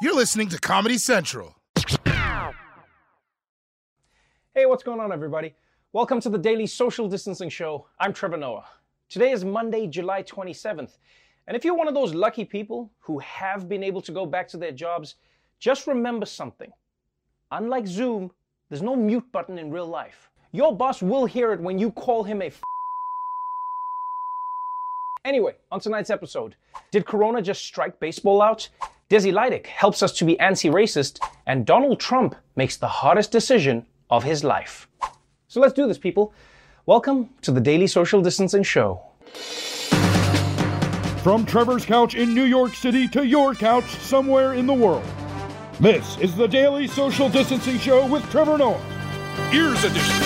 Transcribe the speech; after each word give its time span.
You're 0.00 0.14
listening 0.14 0.48
to 0.50 0.60
Comedy 0.60 0.96
Central. 0.96 1.56
Hey, 4.54 4.66
what's 4.66 4.82
going 4.84 5.00
on, 5.00 5.12
everybody? 5.12 5.54
Welcome 5.92 6.20
to 6.20 6.28
the 6.28 6.38
Daily 6.38 6.66
Social 6.66 7.08
Distancing 7.08 7.48
Show. 7.48 7.86
I'm 7.98 8.12
Trevor 8.12 8.36
Noah. 8.36 8.66
Today 9.08 9.32
is 9.32 9.44
Monday, 9.44 9.86
July 9.88 10.22
27th. 10.22 10.98
And 11.46 11.56
if 11.56 11.64
you're 11.64 11.74
one 11.74 11.88
of 11.88 11.94
those 11.94 12.14
lucky 12.14 12.44
people 12.44 12.92
who 13.00 13.18
have 13.18 13.68
been 13.68 13.82
able 13.82 14.00
to 14.02 14.12
go 14.12 14.24
back 14.26 14.46
to 14.48 14.56
their 14.56 14.70
jobs, 14.72 15.16
just 15.58 15.86
remember 15.86 16.26
something. 16.26 16.70
Unlike 17.50 17.86
Zoom, 17.88 18.30
there's 18.68 18.82
no 18.82 18.94
mute 18.94 19.24
button 19.32 19.58
in 19.58 19.72
real 19.72 19.86
life. 19.86 20.30
Your 20.52 20.76
boss 20.76 21.02
will 21.02 21.24
hear 21.26 21.52
it 21.52 21.60
when 21.60 21.78
you 21.78 21.90
call 21.90 22.22
him 22.22 22.42
a 22.42 22.46
f- 22.46 22.60
Anyway, 25.24 25.56
on 25.72 25.80
tonight's 25.80 26.10
episode, 26.10 26.54
did 26.92 27.04
Corona 27.04 27.42
just 27.42 27.62
strike 27.64 27.98
baseball 27.98 28.40
out? 28.40 28.68
Desi 29.10 29.32
Lydic 29.32 29.68
helps 29.68 30.02
us 30.02 30.12
to 30.18 30.26
be 30.26 30.38
anti-racist, 30.38 31.18
and 31.46 31.64
Donald 31.64 31.98
Trump 31.98 32.34
makes 32.56 32.76
the 32.76 32.88
hardest 32.88 33.32
decision 33.32 33.86
of 34.10 34.22
his 34.22 34.44
life. 34.44 34.86
So 35.46 35.62
let's 35.62 35.72
do 35.72 35.86
this, 35.88 35.96
people. 35.96 36.34
Welcome 36.84 37.30
to 37.40 37.50
the 37.50 37.58
Daily 37.58 37.86
Social 37.86 38.20
Distancing 38.20 38.62
Show. 38.62 39.00
From 41.22 41.46
Trevor's 41.46 41.86
couch 41.86 42.16
in 42.16 42.34
New 42.34 42.44
York 42.44 42.74
City 42.74 43.08
to 43.08 43.26
your 43.26 43.54
couch 43.54 43.86
somewhere 43.86 44.52
in 44.52 44.66
the 44.66 44.74
world. 44.74 45.06
This 45.80 46.18
is 46.18 46.36
the 46.36 46.46
Daily 46.46 46.86
Social 46.86 47.30
Distancing 47.30 47.78
Show 47.78 48.06
with 48.06 48.30
Trevor 48.30 48.58
Noah. 48.58 48.78
Ears 49.54 49.84
Edition. 49.84 50.16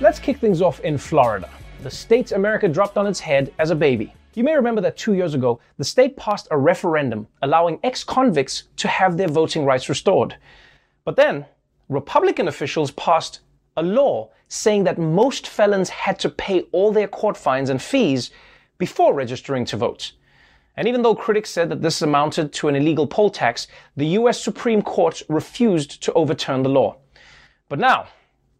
Let's 0.00 0.20
kick 0.20 0.38
things 0.38 0.62
off 0.62 0.78
in 0.84 0.96
Florida, 0.96 1.50
the 1.82 1.90
state 1.90 2.30
America 2.30 2.68
dropped 2.68 2.96
on 2.96 3.08
its 3.08 3.18
head 3.18 3.52
as 3.58 3.70
a 3.70 3.74
baby. 3.74 4.14
You 4.34 4.44
may 4.44 4.54
remember 4.54 4.80
that 4.82 4.96
two 4.96 5.14
years 5.14 5.34
ago, 5.34 5.60
the 5.78 5.84
state 5.84 6.16
passed 6.16 6.48
a 6.50 6.58
referendum 6.58 7.26
allowing 7.42 7.80
ex 7.82 8.04
convicts 8.04 8.64
to 8.76 8.88
have 8.88 9.16
their 9.16 9.28
voting 9.28 9.64
rights 9.64 9.88
restored. 9.88 10.36
But 11.04 11.16
then, 11.16 11.46
Republican 11.88 12.48
officials 12.48 12.90
passed 12.92 13.40
a 13.76 13.82
law 13.82 14.30
saying 14.48 14.84
that 14.84 14.98
most 14.98 15.46
felons 15.46 15.88
had 15.88 16.18
to 16.18 16.28
pay 16.28 16.62
all 16.72 16.92
their 16.92 17.08
court 17.08 17.36
fines 17.36 17.70
and 17.70 17.80
fees 17.80 18.30
before 18.78 19.14
registering 19.14 19.64
to 19.66 19.76
vote. 19.76 20.12
And 20.76 20.86
even 20.86 21.02
though 21.02 21.14
critics 21.14 21.50
said 21.50 21.70
that 21.70 21.82
this 21.82 22.02
amounted 22.02 22.52
to 22.54 22.68
an 22.68 22.76
illegal 22.76 23.06
poll 23.06 23.30
tax, 23.30 23.66
the 23.96 24.06
US 24.18 24.40
Supreme 24.40 24.82
Court 24.82 25.22
refused 25.28 26.02
to 26.02 26.12
overturn 26.12 26.62
the 26.62 26.68
law. 26.68 26.96
But 27.68 27.80
now, 27.80 28.06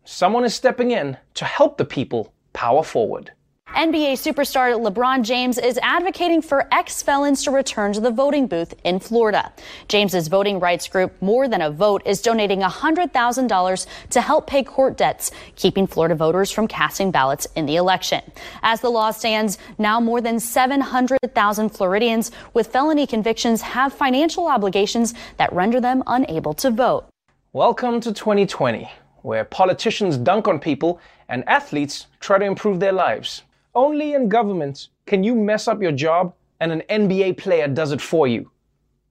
someone 0.05 0.45
is 0.45 0.55
stepping 0.55 0.91
in 0.91 1.17
to 1.35 1.45
help 1.45 1.79
the 1.79 1.85
people 1.85 2.33
power 2.53 2.83
forward. 2.83 3.33
NBA 3.75 4.15
superstar 4.15 4.75
LeBron 4.83 5.23
James 5.23 5.59
is 5.59 5.79
advocating 5.83 6.41
for 6.41 6.67
ex 6.73 7.03
felons 7.03 7.45
to 7.45 7.51
return 7.51 7.93
to 7.93 8.01
the 8.01 8.11
voting 8.11 8.47
booth 8.47 8.75
in 8.83 8.99
Florida. 8.99 9.53
James's 9.89 10.27
voting 10.29 10.59
rights 10.59 10.89
group, 10.89 11.15
More 11.21 11.47
Than 11.47 11.61
a 11.61 11.71
Vote, 11.71 12.03
is 12.07 12.23
donating 12.23 12.61
$100,000 12.61 13.87
to 14.11 14.21
help 14.21 14.47
pay 14.47 14.65
court 14.65 14.97
debts, 14.97 15.31
keeping 15.55 15.87
Florida 15.87 16.15
voters 16.15 16.51
from 16.51 16.67
casting 16.67 17.11
ballots 17.11 17.47
in 17.57 17.67
the 17.67 17.77
election. 17.77 18.23
As 18.63 18.81
the 18.81 18.89
law 18.89 19.11
stands, 19.11 19.59
now 19.77 20.01
more 20.01 20.23
than 20.23 20.41
700,000 20.41 21.69
Floridians 21.69 22.33
with 22.55 22.69
felony 22.69 23.07
convictions 23.07 23.61
have 23.61 23.93
financial 23.93 24.49
obligations 24.49 25.13
that 25.37 25.53
render 25.53 25.81
them 25.81 26.03
unable 26.07 26.55
to 26.55 26.71
vote. 26.71 27.07
Welcome 27.53 28.01
to 28.01 28.13
2020, 28.13 28.91
where 29.23 29.45
politicians 29.45 30.17
dunk 30.17 30.49
on 30.49 30.59
people 30.59 31.01
and 31.29 31.47
athletes 31.47 32.07
try 32.19 32.39
to 32.39 32.45
improve 32.45 32.81
their 32.81 32.93
lives. 32.93 33.43
Only 33.79 34.15
in 34.15 34.29
government 34.29 34.89
can 35.07 35.23
you 35.23 35.37
mess 35.37 35.69
up 35.69 35.81
your 35.81 35.93
job 35.93 36.35
and 36.59 36.73
an 36.73 36.83
NBA 36.91 37.37
player 37.39 37.69
does 37.69 37.93
it 37.93 38.01
for 38.01 38.27
you. 38.27 38.51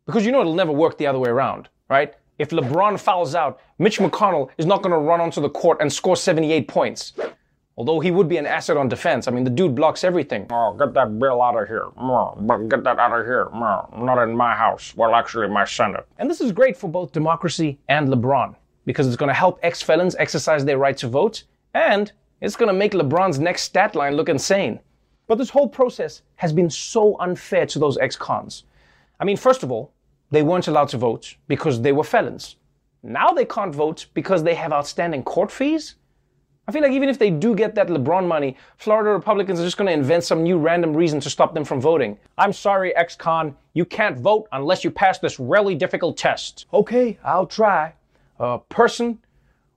Because 0.05 0.25
you 0.25 0.31
know 0.33 0.41
it'll 0.41 0.55
never 0.55 0.73
work 0.73 0.97
the 0.97 1.07
other 1.07 1.19
way 1.19 1.29
around, 1.29 1.69
right? 1.89 2.13
If 2.37 2.49
LeBron 2.49 2.99
fouls 2.99 3.33
out, 3.33 3.61
Mitch 3.79 3.99
McConnell 3.99 4.49
is 4.57 4.65
not 4.65 4.81
going 4.81 4.91
to 4.91 4.99
run 4.99 5.21
onto 5.21 5.39
the 5.39 5.49
court 5.49 5.77
and 5.79 5.91
score 5.91 6.17
78 6.17 6.67
points. 6.67 7.13
Although 7.77 8.01
he 8.01 8.11
would 8.11 8.27
be 8.27 8.35
an 8.35 8.45
asset 8.45 8.75
on 8.75 8.89
defense. 8.89 9.29
I 9.29 9.31
mean, 9.31 9.45
the 9.45 9.49
dude 9.49 9.73
blocks 9.73 10.03
everything. 10.03 10.47
Oh, 10.49 10.73
get 10.73 10.93
that 10.95 11.17
bill 11.17 11.41
out 11.41 11.55
of 11.55 11.69
here. 11.69 11.87
Get 12.67 12.83
that 12.83 12.99
out 12.99 13.17
of 13.17 13.25
here. 13.25 13.47
Not 13.53 14.21
in 14.21 14.35
my 14.35 14.53
house. 14.53 14.93
Well, 14.97 15.15
actually, 15.15 15.47
my 15.47 15.63
Senate. 15.63 16.05
And 16.17 16.29
this 16.29 16.41
is 16.41 16.51
great 16.51 16.75
for 16.75 16.89
both 16.89 17.13
democracy 17.13 17.79
and 17.87 18.09
LeBron 18.09 18.53
because 18.83 19.07
it's 19.07 19.15
going 19.15 19.29
to 19.29 19.33
help 19.33 19.61
ex 19.63 19.81
felons 19.81 20.13
exercise 20.19 20.65
their 20.65 20.77
right 20.77 20.97
to 20.97 21.07
vote 21.07 21.43
and 21.73 22.11
it's 22.41 22.55
going 22.55 22.67
to 22.67 22.73
make 22.73 22.93
LeBron's 22.93 23.39
next 23.39 23.63
stat 23.63 23.95
line 23.95 24.15
look 24.15 24.29
insane. 24.29 24.79
But 25.27 25.37
this 25.37 25.49
whole 25.49 25.67
process 25.67 26.21
has 26.35 26.53
been 26.53 26.69
so 26.69 27.17
unfair 27.19 27.65
to 27.67 27.79
those 27.79 27.97
ex 27.97 28.15
cons. 28.15 28.63
I 29.19 29.25
mean, 29.25 29.37
first 29.37 29.63
of 29.63 29.71
all, 29.71 29.91
they 30.29 30.43
weren't 30.43 30.67
allowed 30.67 30.89
to 30.89 30.97
vote 30.97 31.35
because 31.47 31.81
they 31.81 31.91
were 31.91 32.03
felons. 32.03 32.57
Now 33.03 33.31
they 33.31 33.45
can't 33.45 33.73
vote 33.73 34.07
because 34.13 34.43
they 34.43 34.55
have 34.55 34.73
outstanding 34.73 35.23
court 35.23 35.51
fees? 35.51 35.95
I 36.67 36.73
feel 36.73 36.81
like 36.81 36.91
even 36.91 37.07
if 37.07 37.17
they 37.17 37.29
do 37.29 37.55
get 37.55 37.75
that 37.75 37.87
LeBron 37.87 38.27
money, 38.27 38.57
Florida 38.75 39.11
Republicans 39.11 39.59
are 39.59 39.63
just 39.63 39.77
going 39.77 39.87
to 39.87 39.93
invent 39.93 40.25
some 40.25 40.43
new 40.43 40.57
random 40.57 40.93
reason 40.93 41.21
to 41.21 41.29
stop 41.29 41.53
them 41.53 41.63
from 41.63 41.79
voting. 41.79 42.17
I'm 42.37 42.51
sorry, 42.51 42.93
ex 42.97 43.15
con, 43.15 43.55
you 43.73 43.85
can't 43.85 44.17
vote 44.19 44.49
unless 44.51 44.83
you 44.83 44.91
pass 44.91 45.19
this 45.19 45.39
really 45.39 45.75
difficult 45.75 46.17
test. 46.17 46.65
Okay, 46.73 47.17
I'll 47.23 47.45
try. 47.45 47.93
Uh, 48.37 48.57
person, 48.57 49.19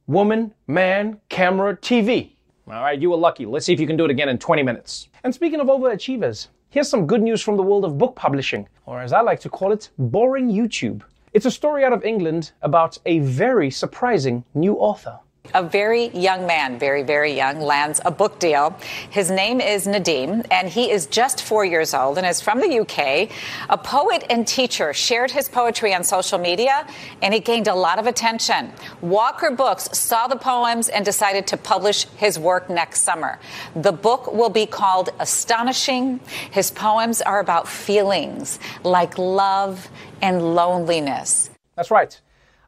woman, 0.08 0.52
man, 0.66 1.20
camera, 1.28 1.76
TV. 1.76 2.32
All 2.72 2.82
right, 2.82 3.00
you 3.00 3.10
were 3.10 3.16
lucky. 3.16 3.46
Let's 3.46 3.66
see 3.66 3.72
if 3.72 3.80
you 3.80 3.86
can 3.86 3.96
do 3.96 4.04
it 4.04 4.12
again 4.12 4.28
in 4.28 4.38
20 4.38 4.62
minutes. 4.62 5.08
And 5.24 5.34
speaking 5.34 5.58
of 5.58 5.66
overachievers, 5.66 6.48
here's 6.68 6.88
some 6.88 7.04
good 7.04 7.20
news 7.20 7.42
from 7.42 7.56
the 7.56 7.64
world 7.64 7.84
of 7.84 7.98
book 7.98 8.14
publishing, 8.14 8.68
or 8.86 9.00
as 9.00 9.12
I 9.12 9.22
like 9.22 9.40
to 9.40 9.48
call 9.48 9.72
it, 9.72 9.90
boring 9.98 10.48
YouTube. 10.48 11.02
It's 11.32 11.46
a 11.46 11.50
story 11.50 11.84
out 11.84 11.92
of 11.92 12.04
England 12.04 12.52
about 12.62 12.96
a 13.06 13.18
very 13.18 13.72
surprising 13.72 14.44
new 14.54 14.74
author. 14.74 15.18
A 15.54 15.62
very 15.62 16.08
young 16.08 16.46
man, 16.46 16.78
very, 16.78 17.02
very 17.02 17.32
young, 17.32 17.60
lands 17.60 18.00
a 18.04 18.10
book 18.10 18.38
deal. 18.38 18.76
His 19.10 19.30
name 19.30 19.60
is 19.60 19.86
Nadim, 19.86 20.46
and 20.50 20.68
he 20.68 20.90
is 20.90 21.06
just 21.06 21.42
four 21.42 21.64
years 21.64 21.92
old 21.92 22.18
and 22.18 22.26
is 22.26 22.40
from 22.40 22.60
the 22.60 22.80
UK. 22.80 23.30
A 23.68 23.76
poet 23.76 24.24
and 24.30 24.46
teacher 24.46 24.92
shared 24.92 25.30
his 25.30 25.48
poetry 25.48 25.92
on 25.92 26.04
social 26.04 26.38
media, 26.38 26.86
and 27.22 27.34
it 27.34 27.44
gained 27.44 27.66
a 27.66 27.74
lot 27.74 27.98
of 27.98 28.06
attention. 28.06 28.72
Walker 29.00 29.50
Books 29.50 29.88
saw 29.98 30.28
the 30.28 30.36
poems 30.36 30.88
and 30.88 31.04
decided 31.04 31.46
to 31.48 31.56
publish 31.56 32.04
his 32.16 32.38
work 32.38 32.70
next 32.70 33.02
summer. 33.02 33.40
The 33.74 33.92
book 33.92 34.32
will 34.32 34.50
be 34.50 34.66
called 34.66 35.10
Astonishing. 35.18 36.20
His 36.50 36.70
poems 36.70 37.20
are 37.22 37.40
about 37.40 37.66
feelings 37.66 38.60
like 38.84 39.18
love 39.18 39.88
and 40.22 40.54
loneliness. 40.54 41.50
That's 41.76 41.90
right. 41.90 42.20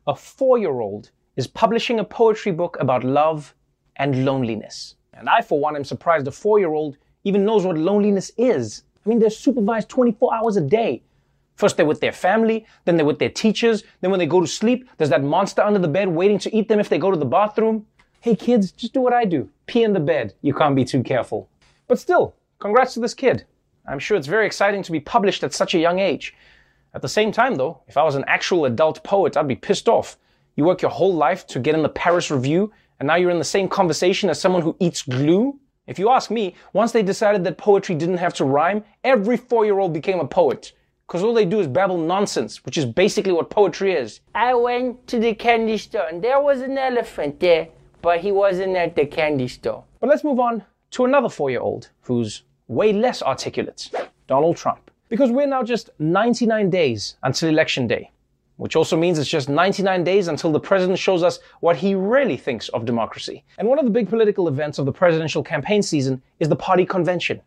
A 0.06 0.16
four 0.16 0.58
year 0.58 0.80
old 0.80 1.10
is 1.36 1.46
publishing 1.46 1.98
a 1.98 2.04
poetry 2.04 2.52
book 2.52 2.76
about 2.80 3.04
love 3.04 3.54
and 3.96 4.24
loneliness. 4.24 4.96
And 5.14 5.28
I, 5.28 5.40
for 5.40 5.58
one, 5.58 5.76
am 5.76 5.84
surprised 5.84 6.26
a 6.26 6.30
four 6.32 6.58
year 6.58 6.72
old 6.72 6.98
even 7.24 7.44
knows 7.44 7.64
what 7.64 7.78
loneliness 7.78 8.30
is. 8.36 8.84
I 9.04 9.08
mean, 9.08 9.18
they're 9.18 9.30
supervised 9.30 9.88
24 9.88 10.34
hours 10.34 10.56
a 10.56 10.60
day. 10.60 11.02
First, 11.54 11.76
they're 11.76 11.86
with 11.86 12.00
their 12.00 12.12
family, 12.12 12.66
then 12.84 12.96
they're 12.96 13.06
with 13.06 13.18
their 13.18 13.28
teachers, 13.28 13.84
then 14.00 14.10
when 14.10 14.18
they 14.18 14.26
go 14.26 14.40
to 14.40 14.46
sleep, 14.46 14.88
there's 14.96 15.10
that 15.10 15.22
monster 15.22 15.62
under 15.62 15.78
the 15.78 15.88
bed 15.88 16.08
waiting 16.08 16.38
to 16.40 16.56
eat 16.56 16.68
them 16.68 16.80
if 16.80 16.88
they 16.88 16.98
go 16.98 17.10
to 17.10 17.16
the 17.16 17.24
bathroom. 17.24 17.86
Hey, 18.20 18.34
kids, 18.34 18.72
just 18.72 18.92
do 18.92 19.00
what 19.00 19.12
I 19.12 19.24
do 19.24 19.48
pee 19.66 19.84
in 19.84 19.92
the 19.92 20.00
bed. 20.00 20.34
You 20.42 20.54
can't 20.54 20.76
be 20.76 20.84
too 20.84 21.02
careful. 21.02 21.48
But 21.88 21.98
still, 21.98 22.34
congrats 22.58 22.94
to 22.94 23.00
this 23.00 23.14
kid. 23.14 23.44
I'm 23.86 23.98
sure 23.98 24.16
it's 24.16 24.26
very 24.26 24.46
exciting 24.46 24.82
to 24.82 24.92
be 24.92 25.00
published 25.00 25.42
at 25.42 25.54
such 25.54 25.74
a 25.74 25.78
young 25.78 25.98
age. 25.98 26.34
At 26.94 27.02
the 27.02 27.08
same 27.08 27.32
time, 27.32 27.56
though, 27.56 27.80
if 27.88 27.96
I 27.96 28.02
was 28.02 28.14
an 28.14 28.24
actual 28.26 28.64
adult 28.66 29.02
poet, 29.02 29.36
I'd 29.36 29.48
be 29.48 29.56
pissed 29.56 29.88
off. 29.88 30.18
You 30.54 30.64
work 30.64 30.82
your 30.82 30.90
whole 30.90 31.14
life 31.14 31.46
to 31.48 31.58
get 31.58 31.74
in 31.74 31.82
the 31.82 31.88
Paris 31.88 32.30
Review, 32.30 32.72
and 33.00 33.06
now 33.06 33.16
you're 33.16 33.30
in 33.30 33.38
the 33.38 33.44
same 33.44 33.68
conversation 33.68 34.28
as 34.28 34.40
someone 34.40 34.62
who 34.62 34.76
eats 34.78 35.02
glue? 35.02 35.58
If 35.86 35.98
you 35.98 36.10
ask 36.10 36.30
me, 36.30 36.54
once 36.72 36.92
they 36.92 37.02
decided 37.02 37.42
that 37.44 37.58
poetry 37.58 37.94
didn't 37.94 38.18
have 38.18 38.34
to 38.34 38.44
rhyme, 38.44 38.84
every 39.02 39.36
four 39.36 39.64
year 39.64 39.78
old 39.78 39.92
became 39.92 40.20
a 40.20 40.26
poet. 40.26 40.72
Because 41.06 41.22
all 41.22 41.34
they 41.34 41.44
do 41.44 41.60
is 41.60 41.66
babble 41.66 41.98
nonsense, 41.98 42.64
which 42.64 42.78
is 42.78 42.84
basically 42.84 43.32
what 43.32 43.50
poetry 43.50 43.92
is. 43.92 44.20
I 44.34 44.54
went 44.54 45.06
to 45.08 45.18
the 45.18 45.34
candy 45.34 45.76
store 45.76 46.06
and 46.08 46.22
there 46.22 46.40
was 46.40 46.60
an 46.60 46.78
elephant 46.78 47.40
there, 47.40 47.68
but 48.00 48.20
he 48.20 48.30
wasn't 48.30 48.76
at 48.76 48.94
the 48.94 49.06
candy 49.06 49.48
store. 49.48 49.84
But 50.00 50.08
let's 50.08 50.24
move 50.24 50.38
on 50.38 50.64
to 50.92 51.04
another 51.04 51.28
four 51.28 51.50
year 51.50 51.60
old 51.60 51.90
who's 52.02 52.44
way 52.68 52.92
less 52.92 53.22
articulate 53.22 53.90
Donald 54.28 54.56
Trump. 54.56 54.90
Because 55.08 55.30
we're 55.30 55.46
now 55.46 55.62
just 55.62 55.90
99 55.98 56.70
days 56.70 57.16
until 57.22 57.48
election 57.48 57.86
day, 57.86 58.10
which 58.56 58.76
also 58.76 58.96
means 58.96 59.18
it's 59.18 59.28
just 59.28 59.48
99 59.48 60.04
days 60.04 60.28
until 60.28 60.52
the 60.52 60.60
president 60.60 60.98
shows 60.98 61.22
us 61.22 61.40
what 61.60 61.76
he 61.76 61.94
really 61.94 62.36
thinks 62.36 62.68
of 62.70 62.84
democracy. 62.84 63.44
And 63.58 63.68
one 63.68 63.78
of 63.78 63.84
the 63.84 63.90
big 63.90 64.08
political 64.08 64.48
events 64.48 64.78
of 64.78 64.86
the 64.86 64.92
presidential 64.92 65.42
campaign 65.42 65.82
season 65.82 66.22
is 66.38 66.48
the 66.48 66.56
party 66.56 66.84
convention. 66.84 67.40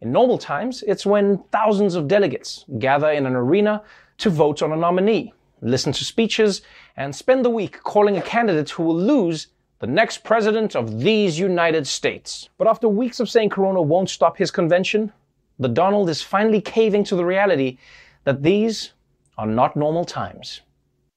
In 0.00 0.12
normal 0.12 0.38
times, 0.38 0.82
it's 0.86 1.04
when 1.04 1.38
thousands 1.50 1.94
of 1.94 2.08
delegates 2.08 2.64
gather 2.78 3.10
in 3.10 3.26
an 3.26 3.34
arena 3.34 3.82
to 4.18 4.30
vote 4.30 4.62
on 4.62 4.72
a 4.72 4.76
nominee, 4.76 5.32
listen 5.60 5.92
to 5.92 6.04
speeches, 6.04 6.62
and 6.96 7.14
spend 7.14 7.44
the 7.44 7.50
week 7.50 7.82
calling 7.82 8.16
a 8.16 8.22
candidate 8.22 8.70
who 8.70 8.84
will 8.84 8.98
lose 8.98 9.48
the 9.80 9.86
next 9.86 10.24
president 10.24 10.74
of 10.74 11.00
these 11.00 11.38
United 11.38 11.86
States. 11.86 12.48
But 12.58 12.66
after 12.66 12.88
weeks 12.88 13.20
of 13.20 13.28
saying 13.28 13.50
Corona 13.50 13.80
won't 13.80 14.10
stop 14.10 14.36
his 14.36 14.50
convention, 14.50 15.12
the 15.58 15.68
Donald 15.68 16.08
is 16.08 16.22
finally 16.22 16.60
caving 16.60 17.04
to 17.04 17.16
the 17.16 17.24
reality 17.24 17.78
that 18.24 18.42
these 18.42 18.92
are 19.38 19.46
not 19.46 19.76
normal 19.76 20.04
times. 20.04 20.60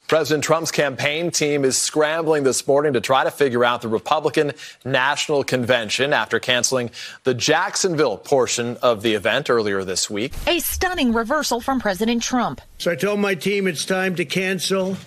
President 0.07 0.43
Trump's 0.43 0.71
campaign 0.71 1.31
team 1.31 1.63
is 1.63 1.77
scrambling 1.77 2.43
this 2.43 2.67
morning 2.67 2.93
to 2.93 3.01
try 3.01 3.23
to 3.23 3.31
figure 3.31 3.63
out 3.63 3.81
the 3.81 3.87
Republican 3.87 4.51
National 4.83 5.41
Convention 5.43 6.11
after 6.11 6.37
canceling 6.37 6.91
the 7.23 7.33
Jacksonville 7.33 8.17
portion 8.17 8.75
of 8.81 9.03
the 9.03 9.13
event 9.13 9.49
earlier 9.49 9.85
this 9.85 10.09
week. 10.09 10.33
A 10.47 10.59
stunning 10.59 11.13
reversal 11.13 11.61
from 11.61 11.79
President 11.79 12.21
Trump. 12.21 12.59
So 12.77 12.91
I 12.91 12.95
told 12.95 13.21
my 13.21 13.35
team 13.35 13.67
it's 13.67 13.85
time 13.85 14.15
to 14.15 14.25
cancel 14.25 14.97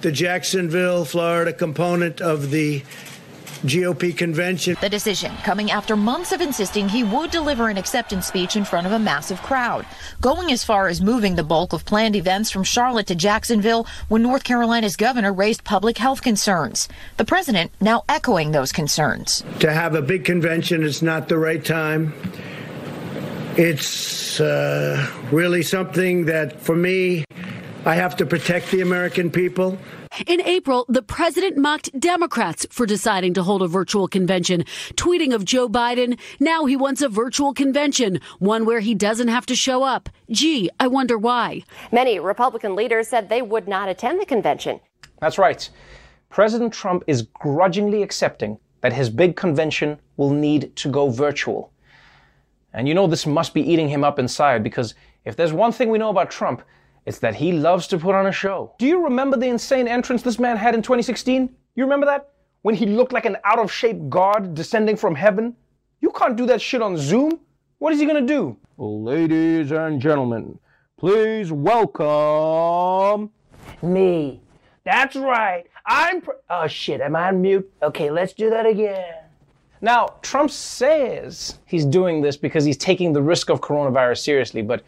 the 0.00 0.10
Jacksonville, 0.10 1.04
Florida 1.04 1.52
component 1.52 2.22
of 2.22 2.50
the 2.50 2.82
GOP 3.62 4.16
convention. 4.16 4.76
The 4.80 4.88
decision 4.88 5.32
coming 5.44 5.70
after 5.70 5.96
months 5.96 6.32
of 6.32 6.40
insisting 6.40 6.88
he 6.88 7.04
would 7.04 7.30
deliver 7.30 7.68
an 7.68 7.76
acceptance 7.76 8.26
speech 8.26 8.56
in 8.56 8.64
front 8.64 8.86
of 8.86 8.92
a 8.92 8.98
massive 8.98 9.42
crowd, 9.42 9.86
going 10.20 10.52
as 10.52 10.64
far 10.64 10.88
as 10.88 11.00
moving 11.00 11.34
the 11.34 11.42
bulk 11.42 11.72
of 11.72 11.84
planned 11.84 12.16
events 12.16 12.50
from 12.50 12.64
Charlotte 12.64 13.06
to 13.08 13.14
Jacksonville 13.14 13.86
when 14.08 14.22
North 14.22 14.44
Carolina's 14.44 14.96
governor 14.96 15.32
raised 15.32 15.64
public 15.64 15.98
health 15.98 16.22
concerns. 16.22 16.88
The 17.16 17.24
president 17.24 17.72
now 17.80 18.04
echoing 18.08 18.52
those 18.52 18.72
concerns. 18.72 19.44
To 19.60 19.72
have 19.72 19.94
a 19.94 20.02
big 20.02 20.24
convention 20.24 20.82
is 20.82 21.02
not 21.02 21.28
the 21.28 21.38
right 21.38 21.64
time. 21.64 22.12
It's 23.56 24.40
uh, 24.40 25.04
really 25.32 25.62
something 25.62 26.26
that, 26.26 26.60
for 26.60 26.76
me, 26.76 27.24
I 27.88 27.94
have 27.94 28.16
to 28.16 28.26
protect 28.26 28.70
the 28.70 28.82
American 28.82 29.30
people. 29.30 29.78
In 30.26 30.42
April, 30.42 30.84
the 30.90 31.00
president 31.00 31.56
mocked 31.56 31.98
Democrats 31.98 32.66
for 32.68 32.84
deciding 32.84 33.32
to 33.32 33.42
hold 33.42 33.62
a 33.62 33.66
virtual 33.66 34.06
convention, 34.08 34.64
tweeting 34.96 35.34
of 35.34 35.46
Joe 35.46 35.70
Biden, 35.70 36.18
now 36.38 36.66
he 36.66 36.76
wants 36.76 37.00
a 37.00 37.08
virtual 37.08 37.54
convention, 37.54 38.20
one 38.40 38.66
where 38.66 38.80
he 38.80 38.94
doesn't 38.94 39.28
have 39.28 39.46
to 39.46 39.56
show 39.56 39.84
up. 39.84 40.10
Gee, 40.30 40.68
I 40.78 40.86
wonder 40.86 41.16
why. 41.16 41.62
Many 41.90 42.18
Republican 42.18 42.76
leaders 42.76 43.08
said 43.08 43.30
they 43.30 43.40
would 43.40 43.66
not 43.66 43.88
attend 43.88 44.20
the 44.20 44.26
convention. 44.26 44.80
That's 45.22 45.38
right. 45.38 45.66
President 46.28 46.74
Trump 46.74 47.04
is 47.06 47.22
grudgingly 47.22 48.02
accepting 48.02 48.58
that 48.82 48.92
his 48.92 49.08
big 49.08 49.34
convention 49.34 49.98
will 50.18 50.28
need 50.28 50.76
to 50.76 50.90
go 50.90 51.08
virtual. 51.08 51.72
And 52.74 52.86
you 52.86 52.92
know 52.92 53.06
this 53.06 53.24
must 53.24 53.54
be 53.54 53.62
eating 53.62 53.88
him 53.88 54.04
up 54.04 54.18
inside 54.18 54.62
because 54.62 54.94
if 55.24 55.36
there's 55.36 55.54
one 55.54 55.72
thing 55.72 55.88
we 55.88 55.96
know 55.96 56.10
about 56.10 56.30
Trump, 56.30 56.62
it's 57.06 57.18
that 57.20 57.34
he 57.34 57.52
loves 57.52 57.86
to 57.88 57.98
put 57.98 58.14
on 58.14 58.26
a 58.26 58.32
show. 58.32 58.74
Do 58.78 58.86
you 58.86 59.02
remember 59.04 59.36
the 59.36 59.46
insane 59.46 59.88
entrance 59.88 60.22
this 60.22 60.38
man 60.38 60.56
had 60.56 60.74
in 60.74 60.82
2016? 60.82 61.54
You 61.74 61.84
remember 61.84 62.06
that? 62.06 62.30
When 62.62 62.74
he 62.74 62.86
looked 62.86 63.12
like 63.12 63.24
an 63.24 63.36
out 63.44 63.58
of 63.58 63.72
shape 63.72 64.08
God 64.08 64.54
descending 64.54 64.96
from 64.96 65.14
heaven? 65.14 65.56
You 66.00 66.10
can't 66.10 66.36
do 66.36 66.46
that 66.46 66.60
shit 66.60 66.82
on 66.82 66.96
Zoom. 66.96 67.40
What 67.78 67.92
is 67.92 68.00
he 68.00 68.06
gonna 68.06 68.20
do? 68.22 68.56
Ladies 68.76 69.70
and 69.70 70.00
gentlemen, 70.00 70.58
please 70.96 71.52
welcome 71.52 73.30
me. 73.82 74.40
That's 74.84 75.16
right. 75.16 75.64
I'm. 75.86 76.20
Pr- 76.20 76.32
oh 76.50 76.66
shit, 76.66 77.00
am 77.00 77.16
I 77.16 77.28
on 77.28 77.40
mute? 77.40 77.70
Okay, 77.82 78.10
let's 78.10 78.32
do 78.32 78.50
that 78.50 78.66
again. 78.66 79.24
Now, 79.80 80.14
Trump 80.22 80.50
says 80.50 81.58
he's 81.66 81.84
doing 81.84 82.20
this 82.20 82.36
because 82.36 82.64
he's 82.64 82.76
taking 82.76 83.12
the 83.12 83.22
risk 83.22 83.48
of 83.48 83.60
coronavirus 83.60 84.18
seriously, 84.18 84.62
but 84.62 84.82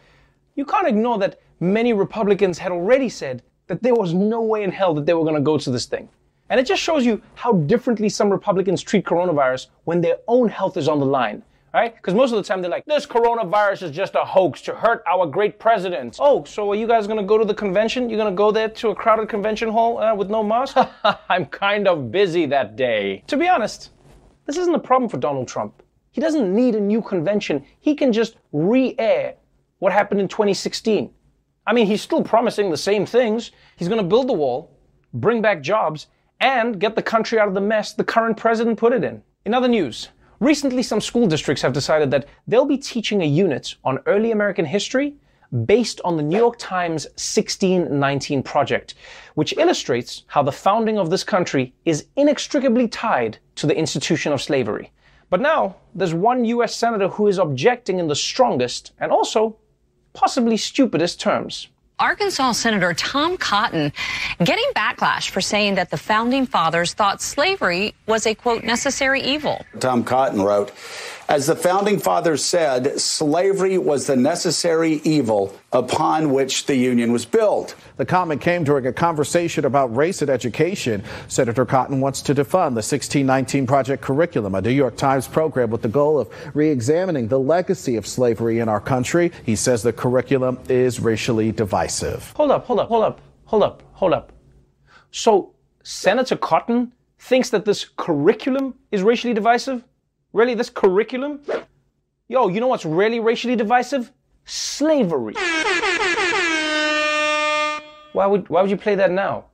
you 0.55 0.65
can't 0.65 0.87
ignore 0.87 1.17
that 1.19 1.39
many 1.61 1.93
Republicans 1.93 2.57
had 2.57 2.71
already 2.71 3.07
said 3.07 3.43
that 3.67 3.81
there 3.81 3.95
was 3.95 4.13
no 4.13 4.41
way 4.41 4.63
in 4.63 4.71
hell 4.71 4.93
that 4.95 5.05
they 5.05 5.13
were 5.13 5.23
going 5.23 5.35
to 5.35 5.41
go 5.41 5.57
to 5.57 5.71
this 5.71 5.85
thing. 5.85 6.09
And 6.49 6.59
it 6.59 6.65
just 6.65 6.81
shows 6.81 7.05
you 7.05 7.21
how 7.35 7.53
differently 7.53 8.09
some 8.09 8.29
Republicans 8.29 8.81
treat 8.81 9.05
coronavirus 9.05 9.67
when 9.85 10.01
their 10.01 10.17
own 10.27 10.49
health 10.49 10.75
is 10.75 10.89
on 10.89 10.99
the 10.99 11.05
line. 11.05 11.43
Right? 11.73 11.95
Because 11.95 12.13
most 12.13 12.31
of 12.31 12.35
the 12.35 12.43
time 12.43 12.61
they're 12.61 12.69
like, 12.69 12.83
this 12.85 13.05
coronavirus 13.05 13.83
is 13.83 13.91
just 13.91 14.15
a 14.15 14.25
hoax 14.25 14.59
to 14.63 14.75
hurt 14.75 15.01
our 15.07 15.25
great 15.25 15.57
president. 15.57 16.17
Oh, 16.19 16.43
so 16.43 16.69
are 16.69 16.75
you 16.75 16.85
guys 16.85 17.07
going 17.07 17.19
to 17.19 17.25
go 17.25 17.37
to 17.37 17.45
the 17.45 17.53
convention? 17.53 18.09
You're 18.09 18.17
going 18.17 18.33
to 18.33 18.35
go 18.35 18.51
there 18.51 18.67
to 18.67 18.89
a 18.89 18.95
crowded 18.95 19.29
convention 19.29 19.69
hall 19.69 19.99
uh, 19.99 20.13
with 20.13 20.29
no 20.29 20.43
mask? 20.43 20.75
I'm 21.29 21.45
kind 21.45 21.87
of 21.87 22.11
busy 22.11 22.45
that 22.47 22.75
day. 22.75 23.23
To 23.27 23.37
be 23.37 23.47
honest, 23.47 23.91
this 24.47 24.57
isn't 24.57 24.75
a 24.75 24.79
problem 24.79 25.09
for 25.09 25.15
Donald 25.15 25.47
Trump. 25.47 25.81
He 26.11 26.19
doesn't 26.19 26.53
need 26.53 26.75
a 26.75 26.81
new 26.81 27.01
convention. 27.01 27.63
He 27.79 27.95
can 27.95 28.11
just 28.11 28.35
re 28.51 28.93
air 28.97 29.35
what 29.79 29.93
happened 29.93 30.19
in 30.19 30.27
2016. 30.27 31.09
I 31.65 31.73
mean, 31.73 31.85
he's 31.85 32.01
still 32.01 32.23
promising 32.23 32.71
the 32.71 32.77
same 32.77 33.05
things. 33.05 33.51
He's 33.75 33.87
going 33.87 34.01
to 34.01 34.07
build 34.07 34.27
the 34.27 34.33
wall, 34.33 34.71
bring 35.13 35.41
back 35.41 35.61
jobs, 35.61 36.07
and 36.39 36.79
get 36.79 36.95
the 36.95 37.03
country 37.03 37.39
out 37.39 37.47
of 37.47 37.53
the 37.53 37.61
mess 37.61 37.93
the 37.93 38.03
current 38.03 38.35
president 38.35 38.79
put 38.79 38.93
it 38.93 39.03
in. 39.03 39.21
In 39.45 39.53
other 39.53 39.67
news, 39.67 40.09
recently 40.39 40.81
some 40.81 40.99
school 40.99 41.27
districts 41.27 41.61
have 41.61 41.73
decided 41.73 42.09
that 42.11 42.25
they'll 42.47 42.65
be 42.65 42.77
teaching 42.77 43.21
a 43.21 43.25
unit 43.25 43.75
on 43.83 43.99
early 44.07 44.31
American 44.31 44.65
history 44.65 45.15
based 45.65 46.01
on 46.03 46.17
the 46.17 46.23
New 46.23 46.37
York 46.37 46.57
Times 46.57 47.05
1619 47.05 48.41
project, 48.41 48.95
which 49.35 49.55
illustrates 49.57 50.23
how 50.27 50.41
the 50.41 50.51
founding 50.51 50.97
of 50.97 51.09
this 51.09 51.23
country 51.23 51.73
is 51.85 52.07
inextricably 52.15 52.87
tied 52.87 53.37
to 53.55 53.67
the 53.67 53.77
institution 53.77 54.31
of 54.31 54.41
slavery. 54.41 54.91
But 55.29 55.41
now, 55.41 55.75
there's 55.93 56.13
one 56.13 56.45
US 56.45 56.75
senator 56.75 57.07
who 57.09 57.27
is 57.27 57.37
objecting 57.37 57.99
in 57.99 58.07
the 58.07 58.15
strongest 58.15 58.93
and 58.99 59.11
also 59.11 59.57
possibly 60.13 60.57
stupidest 60.57 61.19
terms. 61.19 61.67
Arkansas 61.99 62.53
Senator 62.53 62.95
Tom 62.95 63.37
Cotton 63.37 63.93
getting 64.43 64.65
backlash 64.75 65.29
for 65.29 65.39
saying 65.39 65.75
that 65.75 65.91
the 65.91 65.97
founding 65.97 66.47
fathers 66.47 66.93
thought 66.93 67.21
slavery 67.21 67.93
was 68.07 68.25
a 68.25 68.33
quote 68.33 68.63
necessary 68.63 69.21
evil. 69.21 69.63
Tom 69.79 70.03
Cotton 70.03 70.41
wrote, 70.41 70.71
as 71.29 71.47
the 71.47 71.55
founding 71.55 71.99
fathers 71.99 72.43
said, 72.43 72.99
slavery 72.99 73.77
was 73.77 74.07
the 74.07 74.15
necessary 74.15 75.01
evil 75.03 75.55
upon 75.71 76.33
which 76.33 76.65
the 76.65 76.75
Union 76.75 77.11
was 77.11 77.25
built. 77.25 77.75
The 77.97 78.05
comment 78.05 78.41
came 78.41 78.63
during 78.63 78.87
a 78.87 78.93
conversation 78.93 79.65
about 79.65 79.95
race 79.95 80.21
and 80.21 80.29
education. 80.29 81.03
Senator 81.27 81.65
Cotton 81.65 82.01
wants 82.01 82.21
to 82.23 82.33
defund 82.33 82.75
the 82.75 82.83
1619 82.83 83.67
Project 83.67 84.03
curriculum, 84.03 84.55
a 84.55 84.61
New 84.61 84.71
York 84.71 84.97
Times 84.97 85.27
program 85.27 85.69
with 85.69 85.81
the 85.81 85.87
goal 85.87 86.19
of 86.19 86.29
re 86.53 86.69
examining 86.69 87.27
the 87.27 87.39
legacy 87.39 87.95
of 87.95 88.05
slavery 88.05 88.59
in 88.59 88.67
our 88.67 88.81
country. 88.81 89.31
He 89.45 89.55
says 89.55 89.83
the 89.83 89.93
curriculum 89.93 90.59
is 90.67 90.99
racially 90.99 91.51
divisive. 91.51 92.33
Hold 92.35 92.51
up, 92.51 92.65
hold 92.65 92.79
up, 92.79 92.87
hold 92.89 93.03
up, 93.03 93.21
hold 93.45 93.63
up, 93.63 93.83
hold 93.93 94.13
up. 94.13 94.33
So, 95.11 95.53
Senator 95.83 96.35
Cotton 96.35 96.93
thinks 97.19 97.49
that 97.51 97.65
this 97.65 97.85
curriculum 97.97 98.75
is 98.91 99.03
racially 99.03 99.33
divisive? 99.33 99.83
Really, 100.33 100.53
this 100.53 100.69
curriculum? 100.69 101.41
Yo, 102.29 102.47
you 102.47 102.61
know 102.61 102.67
what's 102.67 102.85
really 102.85 103.19
racially 103.19 103.57
divisive? 103.57 104.13
Slavery. 104.45 105.33
Why 108.13 108.25
would, 108.25 108.47
why 108.47 108.61
would 108.61 108.71
you 108.71 108.77
play 108.77 108.95
that 108.95 109.11
now? 109.11 109.45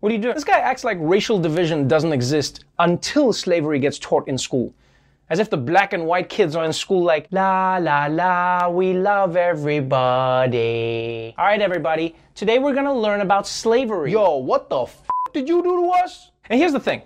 What 0.00 0.10
are 0.10 0.16
you 0.16 0.20
doing? 0.20 0.34
This 0.34 0.42
guy 0.42 0.58
acts 0.58 0.82
like 0.82 0.98
racial 1.00 1.38
division 1.38 1.86
doesn't 1.86 2.12
exist 2.12 2.64
until 2.80 3.32
slavery 3.32 3.78
gets 3.78 4.00
taught 4.00 4.26
in 4.26 4.36
school. 4.36 4.74
As 5.30 5.38
if 5.38 5.48
the 5.48 5.56
black 5.56 5.92
and 5.92 6.06
white 6.06 6.28
kids 6.28 6.56
are 6.56 6.64
in 6.64 6.72
school 6.72 7.04
like, 7.04 7.28
la 7.30 7.78
la 7.80 8.06
la, 8.06 8.68
we 8.68 8.94
love 8.94 9.36
everybody. 9.36 11.34
All 11.38 11.44
right, 11.44 11.62
everybody, 11.62 12.16
today 12.34 12.58
we're 12.58 12.74
gonna 12.74 12.92
learn 12.92 13.20
about 13.20 13.46
slavery. 13.46 14.10
Yo, 14.10 14.38
what 14.38 14.68
the 14.68 14.82
f 14.82 15.06
did 15.32 15.48
you 15.48 15.62
do 15.62 15.76
to 15.82 15.90
us? 15.90 16.32
And 16.50 16.58
here's 16.58 16.72
the 16.72 16.80
thing 16.80 17.02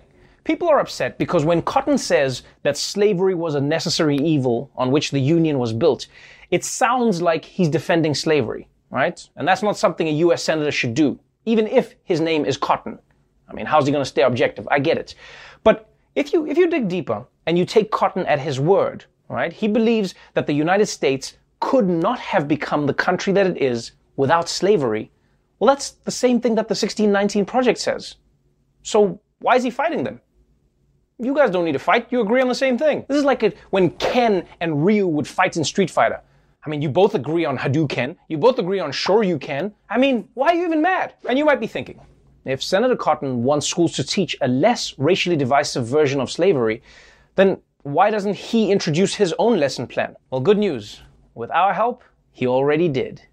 People 0.47 0.69
are 0.69 0.79
upset 0.79 1.17
because 1.17 1.43
when 1.43 1.61
Cotton 1.61 1.97
says 1.97 2.43
that 2.63 2.77
slavery 2.77 3.35
was 3.35 3.55
a 3.55 3.59
necessary 3.59 4.15
evil 4.15 4.71
on 4.77 4.91
which 4.91 5.11
the 5.11 5.19
Union 5.19 5.59
was 5.59 5.73
built, 5.73 6.07
it 6.51 6.63
sounds 6.63 7.21
like 7.21 7.43
he's 7.43 7.67
defending 7.67 8.15
slavery, 8.15 8.69
right? 8.89 9.27
And 9.35 9.45
that's 9.45 9.61
not 9.61 9.77
something 9.77 10.07
a 10.07 10.23
US 10.25 10.41
Senator 10.41 10.71
should 10.71 10.93
do, 10.93 11.19
even 11.43 11.67
if 11.67 11.95
his 12.05 12.21
name 12.21 12.45
is 12.45 12.55
Cotton. 12.55 12.97
I 13.49 13.53
mean, 13.53 13.65
how's 13.65 13.87
he 13.87 13.91
going 13.91 14.05
to 14.05 14.09
stay 14.09 14.21
objective? 14.21 14.65
I 14.71 14.79
get 14.79 14.97
it. 14.97 15.15
But 15.65 15.89
if 16.15 16.31
you, 16.31 16.47
if 16.47 16.57
you 16.57 16.69
dig 16.69 16.87
deeper 16.87 17.25
and 17.45 17.57
you 17.57 17.65
take 17.65 17.91
Cotton 17.91 18.25
at 18.25 18.39
his 18.39 18.57
word, 18.57 19.03
right, 19.27 19.51
he 19.51 19.67
believes 19.67 20.15
that 20.33 20.47
the 20.47 20.53
United 20.53 20.85
States 20.85 21.35
could 21.59 21.89
not 21.89 22.19
have 22.19 22.47
become 22.47 22.85
the 22.85 22.93
country 22.93 23.33
that 23.33 23.47
it 23.47 23.61
is 23.61 23.91
without 24.15 24.47
slavery. 24.47 25.11
Well, 25.59 25.67
that's 25.67 25.89
the 26.05 26.11
same 26.11 26.39
thing 26.39 26.55
that 26.55 26.69
the 26.69 26.71
1619 26.71 27.43
Project 27.43 27.79
says. 27.79 28.15
So 28.81 29.19
why 29.39 29.57
is 29.57 29.63
he 29.65 29.71
fighting 29.71 30.05
them? 30.05 30.21
You 31.19 31.33
guys 31.33 31.49
don't 31.49 31.65
need 31.65 31.71
to 31.71 31.79
fight. 31.79 32.07
You 32.11 32.21
agree 32.21 32.41
on 32.41 32.47
the 32.47 32.53
same 32.53 32.77
thing. 32.77 33.03
This 33.07 33.17
is 33.17 33.23
like 33.23 33.41
a, 33.41 33.51
when 33.71 33.89
Ken 33.91 34.45
and 34.59 34.85
Ryu 34.85 35.07
would 35.07 35.27
fight 35.27 35.57
in 35.57 35.63
Street 35.63 35.89
Fighter. 35.89 36.21
I 36.63 36.69
mean, 36.69 36.79
you 36.79 36.89
both 36.89 37.15
agree 37.15 37.43
on 37.43 37.57
Hadouken. 37.57 38.15
You 38.27 38.37
both 38.37 38.59
agree 38.59 38.79
on 38.79 38.91
Shoryuken. 38.91 39.71
I 39.89 39.97
mean, 39.97 40.29
why 40.35 40.49
are 40.49 40.53
you 40.53 40.65
even 40.65 40.81
mad? 40.81 41.15
And 41.27 41.39
you 41.39 41.43
might 41.43 41.59
be 41.59 41.65
thinking, 41.65 41.99
if 42.45 42.61
Senator 42.61 42.95
Cotton 42.95 43.43
wants 43.43 43.65
schools 43.65 43.93
to 43.93 44.03
teach 44.03 44.37
a 44.41 44.47
less 44.47 44.93
racially 44.99 45.35
divisive 45.35 45.87
version 45.87 46.21
of 46.21 46.29
slavery, 46.29 46.83
then 47.35 47.57
why 47.81 48.11
doesn't 48.11 48.35
he 48.35 48.71
introduce 48.71 49.15
his 49.15 49.33
own 49.39 49.59
lesson 49.59 49.87
plan? 49.87 50.15
Well, 50.29 50.41
good 50.41 50.59
news. 50.59 51.01
With 51.33 51.49
our 51.49 51.73
help, 51.73 52.03
he 52.31 52.45
already 52.45 52.89
did. 52.89 53.23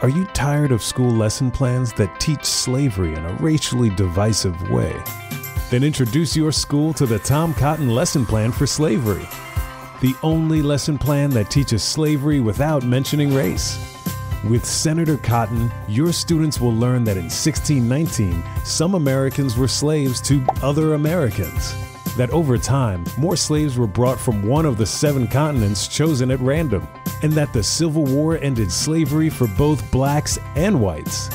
Are 0.00 0.08
you 0.08 0.24
tired 0.32 0.72
of 0.72 0.82
school 0.82 1.10
lesson 1.10 1.50
plans 1.50 1.92
that 1.94 2.18
teach 2.20 2.44
slavery 2.44 3.12
in 3.12 3.26
a 3.26 3.34
racially 3.34 3.90
divisive 3.90 4.58
way? 4.70 4.94
Then 5.70 5.84
introduce 5.84 6.34
your 6.34 6.50
school 6.50 6.92
to 6.94 7.06
the 7.06 7.20
Tom 7.20 7.54
Cotton 7.54 7.94
Lesson 7.94 8.26
Plan 8.26 8.50
for 8.50 8.66
Slavery, 8.66 9.28
the 10.00 10.16
only 10.20 10.62
lesson 10.62 10.98
plan 10.98 11.30
that 11.30 11.48
teaches 11.48 11.84
slavery 11.84 12.40
without 12.40 12.82
mentioning 12.82 13.32
race. 13.32 13.78
With 14.48 14.64
Senator 14.64 15.16
Cotton, 15.16 15.70
your 15.86 16.12
students 16.12 16.60
will 16.60 16.74
learn 16.74 17.04
that 17.04 17.16
in 17.16 17.26
1619, 17.26 18.42
some 18.64 18.96
Americans 18.96 19.56
were 19.56 19.68
slaves 19.68 20.20
to 20.22 20.44
other 20.60 20.94
Americans. 20.94 21.72
That 22.16 22.30
over 22.30 22.58
time, 22.58 23.04
more 23.16 23.36
slaves 23.36 23.78
were 23.78 23.86
brought 23.86 24.18
from 24.18 24.42
one 24.42 24.66
of 24.66 24.76
the 24.76 24.86
seven 24.86 25.28
continents 25.28 25.86
chosen 25.86 26.32
at 26.32 26.40
random, 26.40 26.88
and 27.22 27.32
that 27.34 27.52
the 27.52 27.62
Civil 27.62 28.06
War 28.06 28.38
ended 28.38 28.72
slavery 28.72 29.30
for 29.30 29.46
both 29.46 29.88
blacks 29.92 30.36
and 30.56 30.80
whites. 30.80 31.30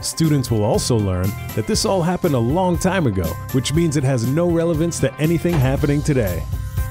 Students 0.00 0.50
will 0.50 0.62
also 0.62 0.96
learn 0.96 1.28
that 1.56 1.66
this 1.66 1.84
all 1.84 2.02
happened 2.02 2.34
a 2.34 2.38
long 2.38 2.78
time 2.78 3.06
ago, 3.06 3.26
which 3.52 3.74
means 3.74 3.96
it 3.96 4.04
has 4.04 4.26
no 4.28 4.48
relevance 4.48 5.00
to 5.00 5.14
anything 5.20 5.54
happening 5.54 6.02
today. 6.02 6.42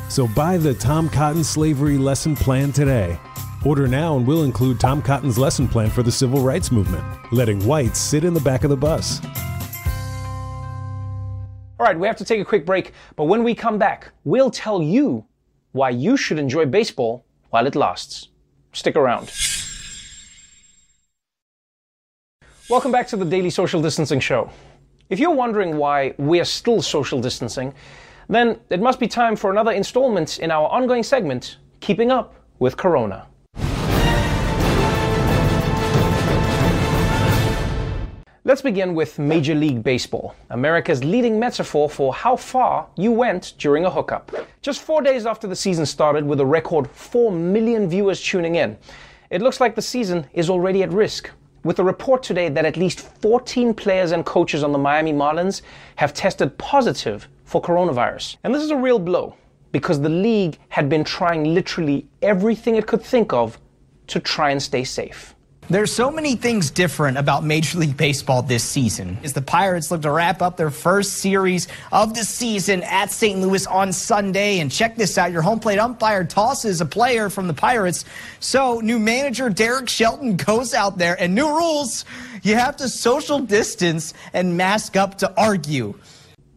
So 0.10 0.28
buy 0.28 0.58
the 0.58 0.74
Tom 0.74 1.10
Cotton 1.10 1.44
Slavery 1.44 1.98
Lesson 1.98 2.36
Plan 2.36 2.72
today. 2.72 3.18
Order 3.66 3.88
now 3.88 4.18
and 4.18 4.28
we'll 4.28 4.44
include 4.44 4.80
Tom 4.80 5.02
Cotton's 5.02 5.38
lesson 5.38 5.68
plan 5.68 5.90
for 5.90 6.04
the 6.04 6.12
civil 6.12 6.42
rights 6.42 6.72
movement, 6.72 7.04
letting 7.32 7.66
whites 7.66 8.00
sit 8.00 8.24
in 8.24 8.34
the 8.34 8.42
back 8.42 8.64
of 8.64 8.70
the 8.70 8.78
bus. 8.78 9.22
All 11.80 11.86
right, 11.86 11.98
we 11.98 12.08
have 12.08 12.18
to 12.18 12.26
take 12.26 12.42
a 12.42 12.46
quick 12.46 12.66
break, 12.66 12.92
but 13.16 13.26
when 13.26 13.44
we 13.44 13.54
come 13.56 13.78
back, 13.78 14.12
we'll 14.24 14.52
tell 14.52 14.82
you 14.82 15.26
why 15.72 15.92
you 15.92 16.18
should 16.18 16.40
enjoy 16.40 16.66
baseball 16.66 17.26
while 17.52 17.68
it 17.68 17.76
lasts. 17.76 18.30
Stick 18.74 18.96
around. 18.96 19.32
Welcome 22.70 22.92
back 22.92 23.08
to 23.08 23.16
the 23.16 23.24
Daily 23.24 23.50
Social 23.50 23.82
Distancing 23.82 24.20
Show. 24.20 24.50
If 25.10 25.20
you're 25.20 25.32
wondering 25.32 25.78
why 25.78 26.14
we're 26.18 26.44
still 26.44 26.82
social 26.82 27.22
distancing, 27.22 27.74
then 28.28 28.60
it 28.70 28.82
must 28.82 29.00
be 29.00 29.08
time 29.08 29.38
for 29.38 29.50
another 29.52 29.72
installment 29.72 30.40
in 30.40 30.52
our 30.52 30.68
ongoing 30.68 31.02
segment, 31.02 31.60
Keeping 31.80 32.12
Up 32.12 32.36
with 32.60 32.76
Corona. 32.76 33.26
Let's 38.44 38.62
begin 38.62 38.94
with 38.94 39.18
Major 39.18 39.56
League 39.56 39.82
Baseball, 39.82 40.36
America's 40.50 41.02
leading 41.06 41.40
metaphor 41.40 41.90
for 41.90 42.14
how 42.14 42.36
far 42.36 42.88
you 42.98 43.14
went 43.14 43.54
during 43.58 43.86
a 43.86 43.90
hookup. 43.90 44.30
Just 44.62 44.82
four 44.82 45.02
days 45.02 45.26
after 45.26 45.48
the 45.48 45.56
season 45.56 45.86
started, 45.86 46.26
with 46.26 46.42
a 46.42 46.46
record 46.46 46.92
4 46.92 47.32
million 47.32 47.88
viewers 47.90 48.22
tuning 48.22 48.56
in, 48.56 48.78
it 49.30 49.42
looks 49.42 49.62
like 49.62 49.74
the 49.74 49.82
season 49.82 50.28
is 50.34 50.50
already 50.50 50.84
at 50.84 50.92
risk. 50.92 51.32
With 51.68 51.80
a 51.80 51.84
report 51.84 52.24
today 52.24 52.48
that 52.48 52.64
at 52.64 52.78
least 52.78 53.02
14 53.02 53.74
players 53.74 54.14
and 54.14 54.26
coaches 54.26 54.64
on 54.64 54.72
the 54.72 54.78
Miami 54.78 55.12
Marlins 55.12 55.64
have 55.98 56.14
tested 56.14 56.58
positive 56.58 57.28
for 57.44 57.62
coronavirus. 57.62 58.38
And 58.46 58.56
this 58.56 58.64
is 58.64 58.72
a 58.72 58.78
real 58.78 59.00
blow 59.00 59.36
because 59.74 60.00
the 60.00 60.08
league 60.08 60.58
had 60.70 60.88
been 60.88 61.04
trying 61.04 61.54
literally 61.54 62.08
everything 62.22 62.78
it 62.78 62.88
could 62.88 63.02
think 63.02 63.34
of 63.34 63.60
to 64.08 64.22
try 64.22 64.52
and 64.52 64.64
stay 64.64 64.86
safe. 64.86 65.36
There's 65.70 65.92
so 65.92 66.10
many 66.10 66.38
things 66.38 66.72
different 66.72 67.18
about 67.18 67.44
Major 67.44 67.80
League 67.80 67.98
Baseball 67.98 68.42
this 68.42 68.64
season. 68.64 69.18
As 69.22 69.34
the 69.34 69.42
Pirates 69.42 69.92
look 69.92 70.02
to 70.04 70.12
wrap 70.12 70.42
up 70.42 70.56
their 70.56 70.70
first 70.70 71.16
series 71.16 71.68
of 71.92 72.14
the 72.14 72.24
season 72.24 72.84
at 72.84 73.12
St. 73.12 73.42
Louis 73.42 73.68
on 73.68 73.92
Sunday. 73.92 74.60
And 74.60 74.72
check 74.72 74.96
this 74.96 75.18
out 75.18 75.34
your 75.34 75.42
home 75.42 75.60
plate 75.60 75.78
umpire 75.78 76.24
tosses 76.24 76.80
a 76.80 76.86
player 76.86 77.30
from 77.30 77.48
the 77.48 77.54
Pirates. 77.54 78.06
So, 78.40 78.80
new 78.80 78.98
manager 78.98 79.50
Derek 79.50 79.90
Shelton 79.90 80.38
goes 80.38 80.74
out 80.74 80.98
there, 80.98 81.22
and 81.22 81.36
new 81.36 81.50
rules 81.50 82.06
you 82.44 82.56
have 82.56 82.78
to 82.78 82.88
social 82.88 83.40
distance 83.40 84.14
and 84.32 84.56
mask 84.56 84.96
up 84.96 85.18
to 85.18 85.34
argue. 85.36 86.00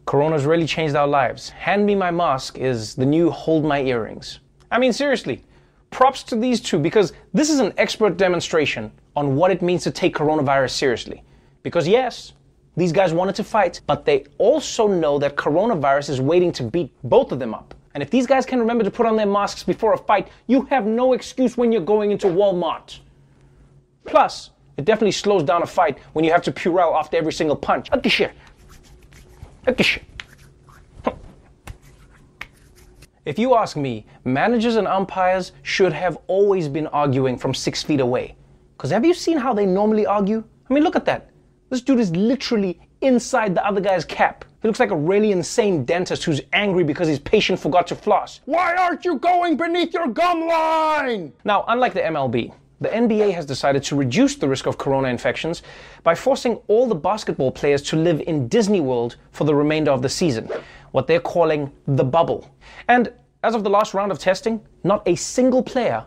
Corona's 0.04 0.44
really 0.44 0.66
changed 0.66 0.94
our 0.94 1.08
lives. 1.08 1.48
Hand 1.48 1.84
me 1.84 1.96
my 1.96 2.12
mask 2.12 2.58
is 2.58 2.94
the 2.94 3.06
new 3.06 3.28
hold 3.28 3.64
my 3.64 3.82
earrings. 3.82 4.38
I 4.70 4.78
mean, 4.78 4.92
seriously, 4.92 5.42
props 5.90 6.22
to 6.24 6.36
these 6.36 6.60
two 6.60 6.78
because 6.78 7.12
this 7.32 7.50
is 7.50 7.60
an 7.60 7.72
expert 7.76 8.16
demonstration 8.16 8.90
on 9.16 9.36
what 9.36 9.50
it 9.50 9.62
means 9.62 9.82
to 9.84 9.90
take 9.90 10.14
coronavirus 10.14 10.70
seriously. 10.70 11.22
Because 11.62 11.86
yes, 11.86 12.32
these 12.76 12.92
guys 12.92 13.12
wanted 13.12 13.34
to 13.36 13.44
fight, 13.44 13.80
but 13.86 14.04
they 14.04 14.24
also 14.38 14.86
know 14.86 15.18
that 15.18 15.36
coronavirus 15.36 16.10
is 16.10 16.20
waiting 16.20 16.52
to 16.52 16.62
beat 16.62 16.92
both 17.04 17.32
of 17.32 17.38
them 17.38 17.54
up. 17.54 17.74
And 17.94 18.02
if 18.02 18.10
these 18.10 18.26
guys 18.26 18.46
can 18.46 18.60
remember 18.60 18.84
to 18.84 18.90
put 18.90 19.06
on 19.06 19.16
their 19.16 19.26
masks 19.26 19.64
before 19.64 19.92
a 19.92 19.98
fight, 19.98 20.28
you 20.46 20.62
have 20.66 20.86
no 20.86 21.12
excuse 21.12 21.56
when 21.56 21.72
you're 21.72 21.80
going 21.80 22.12
into 22.12 22.28
Walmart. 22.28 23.00
Plus, 24.04 24.50
it 24.76 24.84
definitely 24.84 25.12
slows 25.12 25.42
down 25.42 25.62
a 25.62 25.66
fight 25.66 25.98
when 26.12 26.24
you 26.24 26.30
have 26.30 26.42
to 26.42 26.52
Purell 26.52 26.98
after 26.98 27.16
every 27.16 27.32
single 27.32 27.56
punch. 27.56 27.88
If 33.30 33.38
you 33.38 33.54
ask 33.54 33.76
me, 33.76 34.06
managers 34.24 34.74
and 34.74 34.88
umpires 34.88 35.52
should 35.62 35.92
have 35.92 36.18
always 36.26 36.66
been 36.66 36.88
arguing 36.88 37.38
from 37.38 37.54
six 37.54 37.80
feet 37.80 38.00
away. 38.00 38.34
Because 38.76 38.90
have 38.90 39.04
you 39.04 39.14
seen 39.14 39.38
how 39.38 39.54
they 39.54 39.66
normally 39.66 40.04
argue? 40.04 40.42
I 40.68 40.74
mean, 40.74 40.82
look 40.82 40.96
at 40.96 41.04
that. 41.04 41.30
This 41.68 41.80
dude 41.80 42.00
is 42.00 42.10
literally 42.10 42.80
inside 43.02 43.54
the 43.54 43.64
other 43.64 43.80
guy's 43.80 44.04
cap. 44.04 44.44
He 44.60 44.66
looks 44.66 44.80
like 44.80 44.90
a 44.90 44.96
really 44.96 45.30
insane 45.30 45.84
dentist 45.84 46.24
who's 46.24 46.40
angry 46.52 46.82
because 46.82 47.06
his 47.06 47.20
patient 47.20 47.60
forgot 47.60 47.86
to 47.86 47.94
floss. 47.94 48.40
Why 48.46 48.74
aren't 48.74 49.04
you 49.04 49.16
going 49.20 49.56
beneath 49.56 49.94
your 49.94 50.08
gum 50.08 50.48
line? 50.48 51.32
Now, 51.44 51.64
unlike 51.68 51.94
the 51.94 52.00
MLB, 52.00 52.52
the 52.80 52.88
NBA 52.88 53.32
has 53.34 53.46
decided 53.46 53.84
to 53.84 53.94
reduce 53.94 54.34
the 54.36 54.48
risk 54.48 54.66
of 54.66 54.76
corona 54.76 55.06
infections 55.06 55.62
by 56.02 56.16
forcing 56.16 56.54
all 56.66 56.88
the 56.88 56.94
basketball 56.96 57.52
players 57.52 57.82
to 57.82 57.96
live 57.96 58.22
in 58.22 58.48
Disney 58.48 58.80
World 58.80 59.16
for 59.30 59.44
the 59.44 59.54
remainder 59.54 59.92
of 59.92 60.02
the 60.02 60.08
season, 60.08 60.50
what 60.92 61.06
they're 61.06 61.20
calling 61.20 61.70
the 61.86 62.02
bubble. 62.02 62.50
And 62.88 63.12
as 63.42 63.54
of 63.54 63.64
the 63.64 63.70
last 63.70 63.94
round 63.94 64.12
of 64.12 64.18
testing, 64.18 64.60
not 64.84 65.06
a 65.06 65.14
single 65.14 65.62
player 65.62 66.04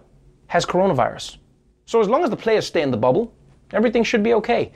has 0.47 0.65
coronavirus. 0.65 1.37
So 1.85 1.99
as 1.99 2.07
long 2.09 2.23
as 2.23 2.29
the 2.29 2.37
players 2.37 2.67
stay 2.67 2.81
in 2.81 2.91
the 2.91 2.97
bubble, 2.97 3.33
everything 3.71 4.03
should 4.03 4.23
be 4.23 4.33
okay. 4.35 4.71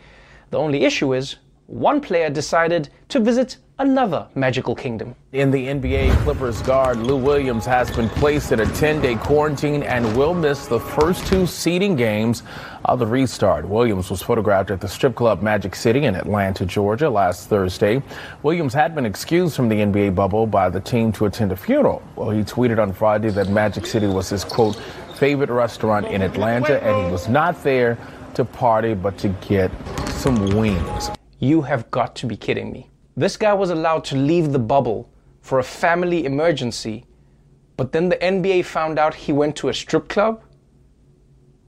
The 0.49 0.57
only 0.57 0.83
issue 0.83 1.13
is 1.13 1.37
one 1.67 1.99
player 1.99 2.29
decided 2.29 2.89
to 3.09 3.19
visit 3.19 3.57
another 3.79 4.27
magical 4.33 4.73
kingdom. 4.73 5.13
In 5.33 5.51
the 5.51 5.67
NBA, 5.67 6.15
Clippers 6.23 6.61
guard 6.63 6.97
Lou 6.97 7.17
Williams 7.17 7.65
has 7.65 7.91
been 7.95 8.09
placed 8.09 8.51
in 8.51 8.61
a 8.61 8.65
10 8.65 9.01
day 9.01 9.15
quarantine 9.15 9.83
and 9.83 10.17
will 10.17 10.33
miss 10.33 10.65
the 10.65 10.79
first 10.79 11.27
two 11.27 11.45
seeding 11.45 11.95
games 11.95 12.41
of 12.85 12.99
the 12.99 13.05
restart. 13.05 13.67
Williams 13.67 14.09
was 14.09 14.21
photographed 14.21 14.71
at 14.71 14.81
the 14.81 14.87
strip 14.87 15.13
club 15.13 15.41
Magic 15.41 15.75
City 15.75 16.05
in 16.05 16.15
Atlanta, 16.15 16.65
Georgia 16.65 17.09
last 17.09 17.49
Thursday. 17.49 18.01
Williams 18.43 18.73
had 18.73 18.95
been 18.95 19.05
excused 19.05 19.55
from 19.55 19.69
the 19.69 19.75
NBA 19.75 20.15
bubble 20.15 20.47
by 20.47 20.69
the 20.69 20.79
team 20.79 21.11
to 21.11 21.25
attend 21.25 21.51
a 21.51 21.57
funeral. 21.57 22.01
Well, 22.15 22.29
he 22.29 22.43
tweeted 22.43 22.79
on 22.79 22.93
Friday 22.93 23.29
that 23.31 23.49
Magic 23.49 23.85
City 23.85 24.07
was 24.07 24.29
his 24.29 24.43
quote, 24.43 24.77
favorite 25.17 25.49
restaurant 25.49 26.07
in 26.07 26.21
Atlanta, 26.21 26.81
and 26.81 27.05
he 27.05 27.11
was 27.11 27.27
not 27.27 27.61
there 27.63 27.97
to 28.35 28.45
party 28.45 28.93
but 28.93 29.17
to 29.17 29.29
get 29.29 29.69
some 30.09 30.57
wings. 30.57 31.11
You 31.39 31.61
have 31.61 31.91
got 31.91 32.15
to 32.15 32.25
be 32.25 32.35
kidding 32.35 32.71
me. 32.71 32.89
This 33.15 33.37
guy 33.37 33.53
was 33.53 33.69
allowed 33.69 34.03
to 34.05 34.15
leave 34.15 34.51
the 34.51 34.59
bubble 34.59 35.09
for 35.41 35.59
a 35.59 35.63
family 35.63 36.25
emergency, 36.25 37.05
but 37.77 37.91
then 37.91 38.09
the 38.09 38.17
NBA 38.17 38.65
found 38.65 38.97
out 38.97 39.13
he 39.13 39.31
went 39.31 39.55
to 39.57 39.69
a 39.69 39.73
strip 39.73 40.09
club? 40.09 40.43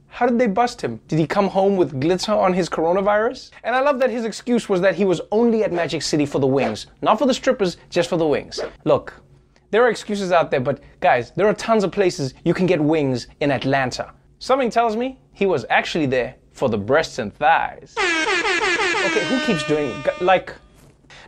How 0.08 0.26
did 0.26 0.40
they 0.40 0.48
bust 0.48 0.82
him? 0.82 1.00
Did 1.08 1.20
he 1.20 1.28
come 1.28 1.48
home 1.48 1.78
with 1.78 2.00
glitter 2.02 2.34
on 2.34 2.54
his 2.54 2.68
coronavirus? 2.68 3.52
And 3.64 3.76
I 3.76 3.82
love 3.82 4.00
that 4.00 4.10
his 4.10 4.26
excuse 4.26 4.68
was 4.68 4.82
that 4.82 4.96
he 4.96 5.06
was 5.06 5.22
only 5.32 5.64
at 5.64 5.72
Magic 5.72 6.02
City 6.02 6.26
for 6.26 6.40
the 6.40 6.48
wings. 6.48 6.88
Not 7.04 7.20
for 7.20 7.28
the 7.28 7.34
strippers, 7.34 7.78
just 7.92 8.10
for 8.10 8.18
the 8.18 8.26
wings. 8.26 8.60
Look, 8.86 9.14
there 9.70 9.84
are 9.84 9.90
excuses 9.90 10.32
out 10.32 10.50
there, 10.50 10.62
but 10.62 10.82
guys, 11.00 11.32
there 11.36 11.48
are 11.48 11.54
tons 11.54 11.84
of 11.84 11.92
places 11.92 12.34
you 12.44 12.56
can 12.56 12.66
get 12.66 12.82
wings 12.82 13.28
in 13.40 13.52
Atlanta. 13.52 14.14
Something 14.40 14.72
tells 14.72 14.96
me 14.96 15.20
he 15.32 15.46
was 15.46 15.64
actually 15.70 16.08
there 16.08 16.36
for 16.60 16.70
the 16.70 16.78
breasts 16.78 17.20
and 17.20 17.34
thighs. 17.34 17.96
Okay, 17.98 19.26
who 19.30 19.40
keeps 19.46 19.66
doing 19.66 19.94
like 20.20 20.54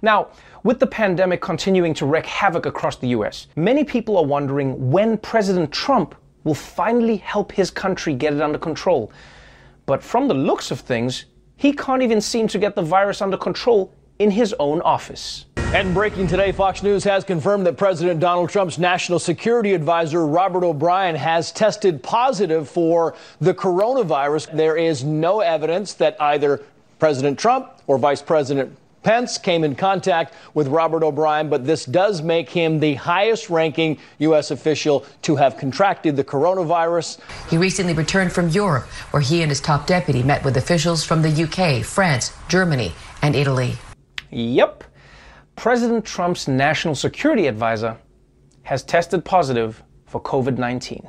now, 0.02 0.28
with 0.64 0.80
the 0.80 0.88
pandemic 0.88 1.42
continuing 1.42 1.94
to 1.96 2.06
wreak 2.06 2.26
havoc 2.26 2.66
across 2.66 2.98
the 2.98 3.08
US, 3.10 3.48
many 3.56 3.84
people 3.84 4.18
are 4.18 4.26
wondering 4.26 4.92
when 4.92 5.18
President 5.18 5.72
Trump 5.72 6.16
will 6.44 6.56
finally 6.56 7.18
help 7.18 7.52
his 7.52 7.72
country 7.72 8.14
get 8.14 8.34
it 8.34 8.42
under 8.42 8.58
control. 8.58 9.12
But 9.86 10.04
from 10.04 10.28
the 10.28 10.34
looks 10.34 10.70
of 10.70 10.82
things, 10.82 11.26
he 11.56 11.72
can't 11.72 12.02
even 12.02 12.20
seem 12.20 12.48
to 12.50 12.60
get 12.60 12.76
the 12.76 12.82
virus 12.82 13.22
under 13.22 13.38
control 13.38 13.94
in 14.20 14.32
his 14.32 14.54
own 14.60 14.82
office. 14.82 15.46
And 15.74 15.94
breaking 15.94 16.28
today, 16.28 16.52
Fox 16.52 16.84
News 16.84 17.06
has 17.06 17.24
confirmed 17.24 17.66
that 17.66 17.78
President 17.78 18.20
Donald 18.20 18.50
Trump's 18.50 18.78
national 18.78 19.20
security 19.20 19.74
advisor, 19.74 20.28
Robert 20.28 20.66
O'Brien, 20.66 21.16
has 21.16 21.54
tested 21.54 22.04
positive 22.04 22.68
for 22.70 23.16
the 23.40 23.54
coronavirus. 23.54 24.52
There 24.52 24.76
is 24.76 25.06
no 25.06 25.40
evidence 25.40 25.94
that 25.94 26.22
either 26.22 26.62
President 27.00 27.40
Trump 27.40 27.72
or 27.88 27.98
Vice 27.98 28.22
President 28.22 28.78
Pence 29.04 29.38
came 29.38 29.64
in 29.64 29.76
contact 29.76 30.34
with 30.54 30.68
Robert 30.68 31.04
O'Brien, 31.04 31.50
but 31.50 31.66
this 31.66 31.86
does 31.86 32.22
make 32.22 32.50
him 32.50 32.82
the 32.82 32.96
highest 32.96 33.50
ranking 33.50 33.98
U.S. 34.20 34.52
official 34.52 35.06
to 35.22 35.38
have 35.38 35.56
contracted 35.56 36.18
the 36.18 36.24
coronavirus. 36.24 37.18
He 37.50 37.58
recently 37.58 37.94
returned 37.94 38.34
from 38.34 38.50
Europe, 38.50 38.84
where 39.12 39.22
he 39.22 39.42
and 39.42 39.50
his 39.50 39.62
top 39.62 39.88
deputy 39.88 40.22
met 40.22 40.44
with 40.44 40.58
officials 40.58 41.06
from 41.06 41.22
the 41.22 41.44
UK, 41.44 41.86
France, 41.86 42.34
Germany, 42.50 42.92
and 43.22 43.38
Italy. 43.38 43.76
Yep. 44.32 44.84
President 45.62 46.04
Trump's 46.04 46.48
national 46.48 46.96
security 46.96 47.46
advisor 47.46 47.96
has 48.64 48.82
tested 48.82 49.24
positive 49.24 49.84
for 50.08 50.20
COVID 50.20 50.58
19. 50.58 51.08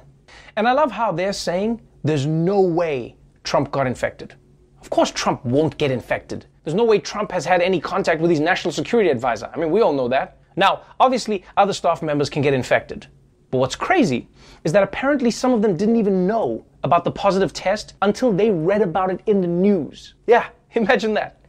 And 0.57 0.69
I 0.69 0.73
love 0.73 0.93
how 0.93 1.11
they're 1.11 1.33
saying 1.33 1.81
there's 2.05 2.27
no 2.27 2.61
way 2.61 3.17
Trump 3.45 3.71
got 3.71 3.87
infected. 3.87 4.35
Of 4.83 4.91
course, 4.91 5.11
Trump 5.11 5.43
won't 5.47 5.79
get 5.79 5.91
infected. 5.91 6.45
There's 6.65 6.75
no 6.75 6.85
way 6.85 6.99
Trump 6.99 7.33
has 7.33 7.47
had 7.47 7.63
any 7.63 7.81
contact 7.81 8.21
with 8.21 8.31
his 8.31 8.41
national 8.41 8.73
security 8.73 9.09
advisor. 9.09 9.51
I 9.55 9.57
mean, 9.57 9.71
we 9.71 9.81
all 9.81 9.95
know 9.95 10.07
that. 10.09 10.43
Now, 10.55 10.83
obviously, 11.01 11.47
other 11.57 11.73
staff 11.73 12.03
members 12.03 12.29
can 12.29 12.43
get 12.43 12.53
infected. 12.53 13.07
But 13.51 13.57
what's 13.57 13.75
crazy 13.75 14.29
is 14.65 14.73
that 14.73 14.83
apparently 14.83 15.31
some 15.31 15.55
of 15.55 15.63
them 15.63 15.79
didn't 15.79 15.97
even 15.97 16.27
know 16.27 16.67
about 16.85 17.05
the 17.05 17.11
positive 17.11 17.55
test 17.55 17.95
until 18.03 18.31
they 18.31 18.51
read 18.51 18.83
about 18.83 19.11
it 19.11 19.23
in 19.25 19.41
the 19.41 19.49
news. 19.49 20.13
Yeah, 20.27 20.49
imagine 20.73 21.15
that. 21.15 21.41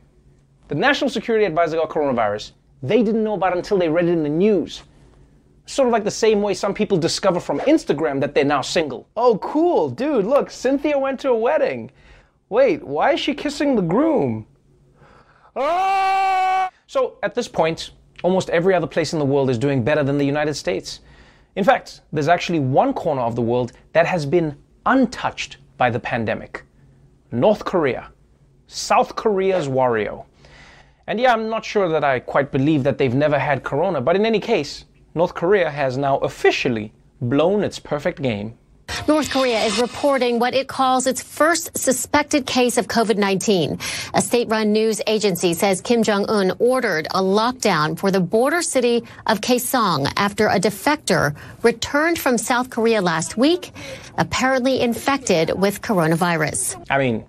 The 0.69 0.75
national 0.75 1.09
security 1.09 1.43
advisor 1.43 1.75
got 1.75 1.89
coronavirus. 1.89 2.53
They 2.83 3.01
didn't 3.01 3.23
know 3.23 3.33
about 3.33 3.55
until 3.55 3.77
they 3.77 3.87
read 3.87 4.05
it 4.05 4.11
in 4.11 4.23
the 4.23 4.29
news. 4.29 4.83
Sort 5.65 5.87
of 5.87 5.93
like 5.93 6.03
the 6.03 6.11
same 6.11 6.41
way 6.41 6.53
some 6.53 6.73
people 6.73 6.97
discover 6.97 7.39
from 7.39 7.59
Instagram 7.61 8.19
that 8.19 8.35
they're 8.35 8.43
now 8.43 8.61
single. 8.61 9.07
Oh, 9.15 9.37
cool, 9.37 9.89
dude, 9.89 10.25
look, 10.25 10.51
Cynthia 10.51 10.99
went 10.99 11.21
to 11.21 11.29
a 11.29 11.35
wedding. 11.35 11.89
Wait, 12.49 12.83
why 12.83 13.13
is 13.13 13.21
she 13.21 13.33
kissing 13.33 13.77
the 13.77 13.81
groom? 13.81 14.45
Ah! 15.55 16.69
So 16.87 17.17
at 17.23 17.33
this 17.33 17.47
point, 17.47 17.91
almost 18.21 18.49
every 18.49 18.75
other 18.75 18.87
place 18.87 19.13
in 19.13 19.19
the 19.19 19.25
world 19.25 19.49
is 19.49 19.57
doing 19.57 19.83
better 19.83 20.03
than 20.03 20.17
the 20.17 20.25
United 20.25 20.55
States. 20.55 20.99
In 21.55 21.63
fact, 21.63 22.01
there's 22.11 22.27
actually 22.27 22.59
one 22.59 22.93
corner 22.93 23.21
of 23.21 23.35
the 23.35 23.41
world 23.41 23.71
that 23.93 24.05
has 24.05 24.25
been 24.25 24.57
untouched 24.85 25.57
by 25.77 25.89
the 25.89 25.99
pandemic 25.99 26.63
North 27.31 27.63
Korea. 27.63 28.09
South 28.67 29.15
Korea's 29.15 29.67
Wario. 29.67 30.25
And 31.07 31.19
yeah, 31.19 31.33
I'm 31.33 31.49
not 31.49 31.65
sure 31.65 31.89
that 31.89 32.03
I 32.03 32.19
quite 32.19 32.51
believe 32.51 32.83
that 32.83 32.97
they've 32.97 33.13
never 33.13 33.37
had 33.37 33.63
corona, 33.63 33.99
but 34.01 34.15
in 34.15 34.25
any 34.25 34.39
case, 34.39 34.85
North 35.15 35.33
Korea 35.33 35.69
has 35.69 35.97
now 35.97 36.17
officially 36.19 36.93
blown 37.21 37.63
its 37.63 37.77
perfect 37.77 38.21
game. 38.21 38.57
North 39.07 39.31
Korea 39.31 39.63
is 39.63 39.79
reporting 39.79 40.39
what 40.39 40.53
it 40.53 40.67
calls 40.67 41.07
its 41.07 41.21
first 41.21 41.77
suspected 41.77 42.45
case 42.45 42.77
of 42.77 42.87
COVID 42.87 43.17
19. 43.17 43.79
A 44.13 44.21
state 44.21 44.47
run 44.49 44.71
news 44.71 45.01
agency 45.07 45.53
says 45.53 45.81
Kim 45.81 46.03
Jong 46.03 46.25
un 46.29 46.53
ordered 46.59 47.07
a 47.07 47.21
lockdown 47.21 47.97
for 47.97 48.11
the 48.11 48.19
border 48.19 48.61
city 48.61 49.03
of 49.25 49.41
Kaesong 49.41 50.11
after 50.15 50.47
a 50.47 50.59
defector 50.59 51.35
returned 51.63 52.19
from 52.19 52.37
South 52.37 52.69
Korea 52.69 53.01
last 53.01 53.37
week, 53.37 53.71
apparently 54.17 54.79
infected 54.81 55.59
with 55.59 55.81
coronavirus. 55.81 56.85
I 56.89 56.97
mean, 56.97 57.25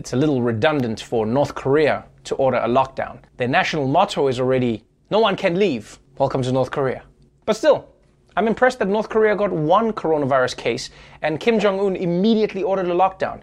it's 0.00 0.14
a 0.14 0.16
little 0.16 0.40
redundant 0.40 0.98
for 0.98 1.26
North 1.26 1.54
Korea 1.54 2.06
to 2.24 2.34
order 2.36 2.56
a 2.56 2.66
lockdown. 2.66 3.18
Their 3.36 3.48
national 3.48 3.86
motto 3.86 4.28
is 4.28 4.40
already 4.40 4.82
no 5.10 5.18
one 5.18 5.36
can 5.36 5.58
leave. 5.58 5.98
Welcome 6.16 6.40
to 6.40 6.52
North 6.52 6.70
Korea. 6.70 7.02
But 7.44 7.58
still, 7.58 7.86
I'm 8.34 8.48
impressed 8.48 8.78
that 8.78 8.88
North 8.88 9.10
Korea 9.10 9.36
got 9.36 9.52
one 9.52 9.92
coronavirus 9.92 10.56
case 10.56 10.88
and 11.20 11.38
Kim 11.38 11.60
Jong 11.60 11.78
un 11.78 11.96
immediately 11.96 12.62
ordered 12.62 12.86
a 12.86 12.94
lockdown. 12.94 13.42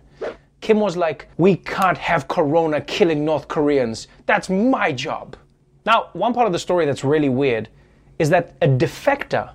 Kim 0.60 0.80
was 0.80 0.98
like, 0.98 1.28
We 1.38 1.58
can't 1.58 2.00
have 2.00 2.28
corona 2.28 2.82
killing 2.82 3.24
North 3.24 3.48
Koreans. 3.48 4.08
That's 4.26 4.50
my 4.50 4.92
job. 4.92 5.36
Now, 5.86 6.10
one 6.14 6.34
part 6.34 6.48
of 6.48 6.54
the 6.54 6.60
story 6.60 6.88
that's 6.88 7.04
really 7.04 7.30
weird 7.30 7.70
is 8.18 8.32
that 8.32 8.56
a 8.64 8.68
defector 8.68 9.54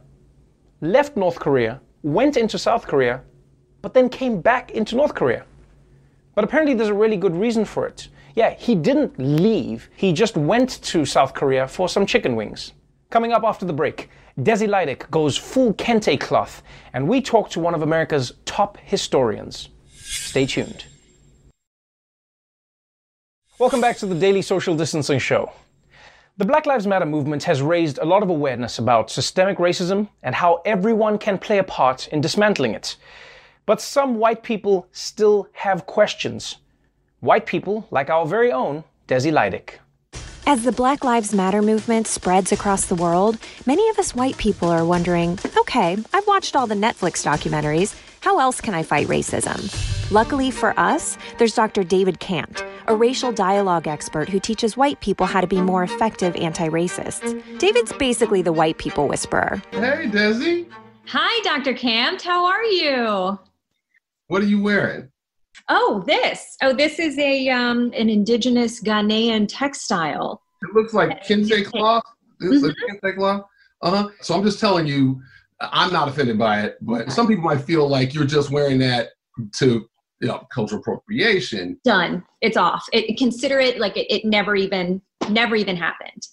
left 0.80 1.16
North 1.16 1.40
Korea, 1.40 1.80
went 2.04 2.36
into 2.36 2.60
South 2.60 2.86
Korea, 2.86 3.22
but 3.80 3.92
then 3.92 4.08
came 4.08 4.40
back 4.40 4.70
into 4.70 4.94
North 4.94 5.16
Korea. 5.16 5.44
But 6.34 6.44
apparently, 6.44 6.74
there's 6.74 6.88
a 6.88 6.94
really 6.94 7.16
good 7.16 7.36
reason 7.36 7.64
for 7.64 7.86
it. 7.86 8.08
Yeah, 8.34 8.54
he 8.54 8.74
didn't 8.74 9.18
leave, 9.18 9.90
he 9.94 10.12
just 10.12 10.36
went 10.36 10.82
to 10.82 11.04
South 11.04 11.34
Korea 11.34 11.68
for 11.68 11.88
some 11.88 12.06
chicken 12.06 12.34
wings. 12.34 12.72
Coming 13.10 13.32
up 13.32 13.44
after 13.44 13.66
the 13.66 13.74
break, 13.74 14.08
Desi 14.40 14.66
Lydic 14.66 15.10
goes 15.10 15.36
full 15.36 15.74
kente 15.74 16.18
cloth, 16.18 16.62
and 16.94 17.06
we 17.06 17.20
talk 17.20 17.50
to 17.50 17.60
one 17.60 17.74
of 17.74 17.82
America's 17.82 18.32
top 18.46 18.78
historians. 18.78 19.68
Stay 19.94 20.46
tuned. 20.46 20.86
Welcome 23.58 23.82
back 23.82 23.98
to 23.98 24.06
the 24.06 24.14
Daily 24.14 24.40
Social 24.40 24.74
Distancing 24.74 25.18
Show. 25.18 25.52
The 26.38 26.46
Black 26.46 26.64
Lives 26.64 26.86
Matter 26.86 27.04
movement 27.04 27.44
has 27.44 27.60
raised 27.60 27.98
a 27.98 28.06
lot 28.06 28.22
of 28.22 28.30
awareness 28.30 28.78
about 28.78 29.10
systemic 29.10 29.58
racism 29.58 30.08
and 30.22 30.34
how 30.34 30.62
everyone 30.64 31.18
can 31.18 31.36
play 31.36 31.58
a 31.58 31.64
part 31.64 32.08
in 32.08 32.22
dismantling 32.22 32.72
it. 32.74 32.96
But 33.66 33.80
some 33.80 34.18
white 34.18 34.42
people 34.42 34.86
still 34.92 35.48
have 35.52 35.86
questions. 35.86 36.56
White 37.20 37.46
people 37.46 37.86
like 37.90 38.10
our 38.10 38.26
very 38.26 38.50
own 38.50 38.84
Desi 39.06 39.32
Lydic. 39.32 39.80
As 40.44 40.64
the 40.64 40.72
Black 40.72 41.04
Lives 41.04 41.32
Matter 41.32 41.62
movement 41.62 42.08
spreads 42.08 42.50
across 42.50 42.86
the 42.86 42.96
world, 42.96 43.38
many 43.64 43.88
of 43.90 43.98
us 43.98 44.14
white 44.14 44.36
people 44.38 44.68
are 44.68 44.84
wondering 44.84 45.38
okay, 45.56 45.96
I've 46.12 46.26
watched 46.26 46.56
all 46.56 46.66
the 46.66 46.74
Netflix 46.74 47.24
documentaries. 47.24 47.94
How 48.20 48.40
else 48.40 48.60
can 48.60 48.74
I 48.74 48.82
fight 48.82 49.06
racism? 49.06 50.10
Luckily 50.10 50.50
for 50.50 50.78
us, 50.78 51.16
there's 51.38 51.54
Dr. 51.54 51.84
David 51.84 52.18
Campt, 52.18 52.64
a 52.88 52.94
racial 52.94 53.32
dialogue 53.32 53.86
expert 53.86 54.28
who 54.28 54.40
teaches 54.40 54.76
white 54.76 55.00
people 55.00 55.26
how 55.26 55.40
to 55.40 55.46
be 55.46 55.60
more 55.60 55.84
effective 55.84 56.34
anti 56.36 56.68
racists. 56.68 57.40
David's 57.58 57.92
basically 57.92 58.42
the 58.42 58.52
white 58.52 58.78
people 58.78 59.06
whisperer. 59.06 59.62
Hey, 59.70 60.08
Desi. 60.10 60.66
Hi, 61.06 61.42
Dr. 61.44 61.72
Campt. 61.72 62.22
How 62.22 62.44
are 62.44 62.64
you? 62.64 63.38
What 64.32 64.40
are 64.40 64.46
you 64.46 64.62
wearing? 64.62 65.10
Oh, 65.68 66.02
this. 66.06 66.56
Oh, 66.62 66.72
this 66.72 66.98
is 66.98 67.18
a 67.18 67.50
um, 67.50 67.92
an 67.94 68.08
indigenous 68.08 68.82
Ghanaian 68.82 69.44
textile. 69.46 70.40
It 70.62 70.74
looks 70.74 70.94
like 70.94 71.22
kente 71.22 71.66
cloth. 71.66 72.02
It's 72.40 72.64
mm-hmm. 72.64 73.06
kente 73.06 73.14
cloth. 73.14 73.44
Uh 73.82 73.90
huh. 73.90 74.08
So 74.22 74.34
I'm 74.34 74.42
just 74.42 74.58
telling 74.58 74.86
you, 74.86 75.20
I'm 75.60 75.92
not 75.92 76.08
offended 76.08 76.38
by 76.38 76.62
it, 76.62 76.78
but 76.80 77.12
some 77.12 77.28
people 77.28 77.44
might 77.44 77.60
feel 77.60 77.86
like 77.86 78.14
you're 78.14 78.24
just 78.24 78.50
wearing 78.50 78.78
that 78.78 79.10
to 79.58 79.86
you 80.22 80.28
know 80.28 80.46
cultural 80.50 80.80
appropriation. 80.80 81.78
Done. 81.84 82.24
It's 82.40 82.56
off. 82.56 82.86
It, 82.94 83.18
consider 83.18 83.60
it 83.60 83.78
like 83.78 83.98
it, 83.98 84.10
it 84.10 84.24
never 84.24 84.56
even 84.56 85.02
never 85.28 85.56
even 85.56 85.76
happened. 85.76 86.26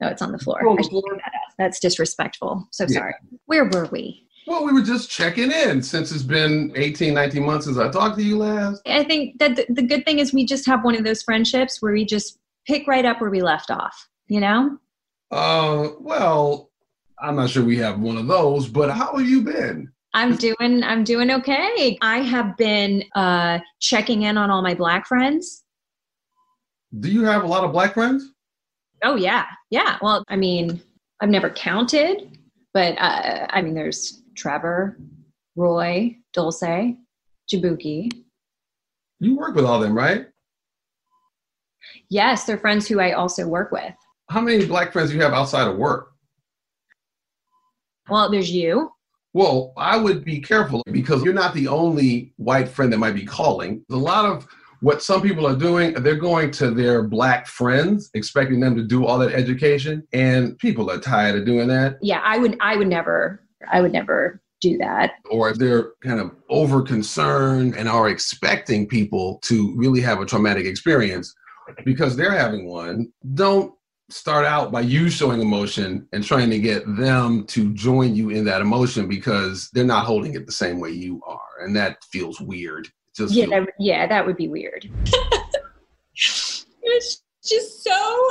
No, 0.00 0.08
it's 0.08 0.22
on 0.22 0.32
the 0.32 0.38
floor. 0.38 0.66
On 0.66 0.76
the 0.76 0.84
floor. 0.84 1.02
That 1.10 1.32
That's 1.58 1.80
disrespectful. 1.80 2.66
So 2.70 2.84
yeah. 2.84 2.94
sorry. 2.94 3.14
Where 3.44 3.66
were 3.66 3.90
we? 3.92 4.25
Well, 4.46 4.64
we 4.64 4.72
were 4.72 4.82
just 4.82 5.10
checking 5.10 5.50
in 5.50 5.82
since 5.82 6.12
it's 6.12 6.22
been 6.22 6.72
18, 6.76 7.12
19 7.12 7.44
months 7.44 7.64
since 7.66 7.78
I 7.78 7.90
talked 7.90 8.16
to 8.16 8.22
you 8.22 8.38
last. 8.38 8.80
I 8.86 9.02
think 9.02 9.38
that 9.40 9.56
the, 9.68 9.82
good 9.82 10.04
thing 10.04 10.20
is 10.20 10.32
we 10.32 10.46
just 10.46 10.66
have 10.66 10.84
one 10.84 10.94
of 10.94 11.02
those 11.04 11.22
friendships 11.22 11.82
where 11.82 11.92
we 11.92 12.04
just 12.04 12.38
pick 12.66 12.86
right 12.86 13.04
up 13.04 13.20
where 13.20 13.30
we 13.30 13.42
left 13.42 13.72
off, 13.72 14.08
you 14.28 14.38
know? 14.38 14.78
Uh, 15.32 15.88
well, 15.98 16.70
I'm 17.20 17.34
not 17.34 17.50
sure 17.50 17.64
we 17.64 17.76
have 17.78 17.98
one 17.98 18.16
of 18.16 18.28
those, 18.28 18.68
but 18.68 18.90
how 18.90 19.16
have 19.16 19.28
you 19.28 19.42
been? 19.42 19.90
I'm 20.14 20.36
doing 20.36 20.82
I'm 20.82 21.04
doing 21.04 21.30
okay. 21.30 21.98
I 22.00 22.18
have 22.18 22.56
been 22.56 23.04
uh 23.14 23.58
checking 23.80 24.22
in 24.22 24.38
on 24.38 24.50
all 24.50 24.62
my 24.62 24.72
black 24.72 25.06
friends. 25.06 25.64
Do 27.00 27.10
you 27.10 27.24
have 27.24 27.44
a 27.44 27.46
lot 27.46 27.64
of 27.64 27.72
black 27.72 27.92
friends? 27.94 28.32
Oh 29.02 29.16
yeah. 29.16 29.44
Yeah. 29.68 29.98
Well, 30.00 30.24
I 30.28 30.36
mean, 30.36 30.80
I've 31.20 31.28
never 31.28 31.50
counted, 31.50 32.38
but 32.72 32.96
uh, 32.96 33.46
I 33.50 33.60
mean 33.60 33.74
there's 33.74 34.22
Trevor, 34.36 34.98
Roy, 35.56 36.16
Dulce, 36.32 36.96
Jaboukie. 37.50 38.10
You 39.20 39.36
work 39.36 39.56
with 39.56 39.64
all 39.64 39.80
them, 39.80 39.96
right? 39.96 40.26
Yes, 42.08 42.44
they're 42.44 42.58
friends 42.58 42.86
who 42.86 43.00
I 43.00 43.12
also 43.12 43.46
work 43.46 43.72
with. 43.72 43.94
How 44.28 44.40
many 44.40 44.66
black 44.66 44.92
friends 44.92 45.10
do 45.10 45.16
you 45.16 45.22
have 45.22 45.32
outside 45.32 45.68
of 45.68 45.76
work? 45.76 46.08
Well, 48.08 48.30
there's 48.30 48.50
you. 48.50 48.92
Well, 49.32 49.72
I 49.76 49.96
would 49.96 50.24
be 50.24 50.40
careful 50.40 50.82
because 50.90 51.22
you're 51.22 51.34
not 51.34 51.54
the 51.54 51.68
only 51.68 52.32
white 52.36 52.68
friend 52.68 52.92
that 52.92 52.98
might 52.98 53.14
be 53.14 53.24
calling. 53.24 53.84
A 53.90 53.96
lot 53.96 54.24
of 54.24 54.46
what 54.80 55.02
some 55.02 55.22
people 55.22 55.46
are 55.46 55.56
doing, 55.56 55.94
they're 55.94 56.16
going 56.16 56.50
to 56.52 56.70
their 56.70 57.02
black 57.02 57.46
friends, 57.46 58.10
expecting 58.14 58.60
them 58.60 58.76
to 58.76 58.82
do 58.82 59.06
all 59.06 59.18
that 59.18 59.32
education, 59.32 60.06
and 60.12 60.56
people 60.58 60.90
are 60.90 60.98
tired 60.98 61.38
of 61.38 61.46
doing 61.46 61.68
that. 61.68 61.98
Yeah, 62.02 62.20
I 62.24 62.38
would 62.38 62.56
I 62.60 62.76
would 62.76 62.88
never 62.88 63.45
I 63.70 63.80
would 63.80 63.92
never 63.92 64.40
do 64.60 64.78
that. 64.78 65.12
Or 65.30 65.50
if 65.50 65.58
they're 65.58 65.92
kind 66.02 66.20
of 66.20 66.32
over 66.48 66.82
concerned 66.82 67.76
and 67.76 67.88
are 67.88 68.08
expecting 68.08 68.86
people 68.86 69.38
to 69.44 69.74
really 69.76 70.00
have 70.00 70.20
a 70.20 70.26
traumatic 70.26 70.66
experience 70.66 71.34
because 71.84 72.16
they're 72.16 72.32
having 72.32 72.66
one, 72.66 73.12
don't 73.34 73.72
start 74.08 74.44
out 74.44 74.70
by 74.70 74.80
you 74.80 75.10
showing 75.10 75.40
emotion 75.40 76.06
and 76.12 76.24
trying 76.24 76.48
to 76.48 76.58
get 76.58 76.84
them 76.96 77.44
to 77.46 77.72
join 77.74 78.14
you 78.14 78.30
in 78.30 78.44
that 78.44 78.60
emotion 78.60 79.08
because 79.08 79.68
they're 79.72 79.84
not 79.84 80.06
holding 80.06 80.34
it 80.34 80.46
the 80.46 80.52
same 80.52 80.78
way 80.80 80.90
you 80.90 81.20
are. 81.26 81.64
And 81.64 81.74
that 81.76 81.98
feels 82.04 82.40
weird. 82.40 82.88
Just 83.16 83.34
yeah, 83.34 83.46
that, 83.46 83.68
yeah, 83.78 84.06
that 84.06 84.26
would 84.26 84.36
be 84.36 84.48
weird. 84.48 84.88
it's 86.14 87.22
just 87.44 87.82
so 87.82 88.30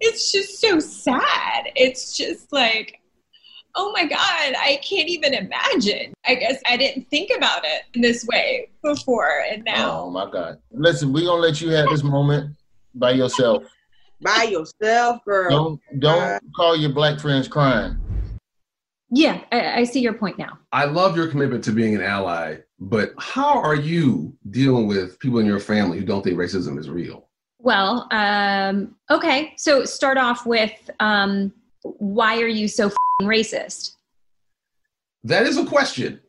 it's 0.00 0.30
just 0.30 0.60
so 0.60 0.78
sad. 0.78 1.68
It's 1.74 2.16
just 2.16 2.52
like 2.52 3.00
oh 3.76 3.92
my 3.92 4.04
God, 4.04 4.18
I 4.18 4.80
can't 4.82 5.08
even 5.08 5.34
imagine. 5.34 6.14
I 6.26 6.34
guess 6.34 6.60
I 6.66 6.76
didn't 6.76 7.08
think 7.08 7.30
about 7.36 7.64
it 7.64 7.82
in 7.94 8.00
this 8.00 8.26
way 8.26 8.70
before 8.82 9.44
and 9.50 9.62
now. 9.64 10.02
Oh 10.02 10.10
my 10.10 10.28
God. 10.30 10.58
Listen, 10.72 11.12
we're 11.12 11.26
going 11.26 11.42
to 11.42 11.46
let 11.46 11.60
you 11.60 11.70
have 11.70 11.88
this 11.90 12.02
moment 12.02 12.56
by 12.94 13.12
yourself. 13.12 13.64
By 14.22 14.44
yourself, 14.44 15.22
girl. 15.24 15.50
Don't, 15.50 16.00
don't 16.00 16.52
call 16.54 16.74
your 16.74 16.92
black 16.92 17.20
friends 17.20 17.48
crying. 17.48 17.98
Yeah, 19.10 19.42
I, 19.52 19.80
I 19.80 19.84
see 19.84 20.00
your 20.00 20.14
point 20.14 20.38
now. 20.38 20.58
I 20.72 20.86
love 20.86 21.16
your 21.16 21.28
commitment 21.28 21.62
to 21.64 21.72
being 21.72 21.94
an 21.94 22.02
ally 22.02 22.56
But 22.80 23.12
how 23.18 23.60
are 23.60 23.76
you 23.76 24.34
dealing 24.50 24.86
with 24.88 25.18
people 25.20 25.38
in 25.38 25.46
your 25.46 25.60
family 25.60 25.98
who 25.98 26.04
don't 26.04 26.22
think 26.22 26.36
racism 26.36 26.78
is 26.78 26.88
real? 26.88 27.28
Well, 27.58 28.08
um, 28.10 28.96
okay. 29.10 29.54
So 29.56 29.84
start 29.84 30.18
off 30.18 30.46
with 30.46 30.90
um, 31.00 31.52
why 31.98 32.40
are 32.40 32.48
you 32.48 32.68
so 32.68 32.90
racist? 33.22 33.92
That 35.24 35.46
is 35.46 35.56
a 35.56 35.64
question. 35.64 36.20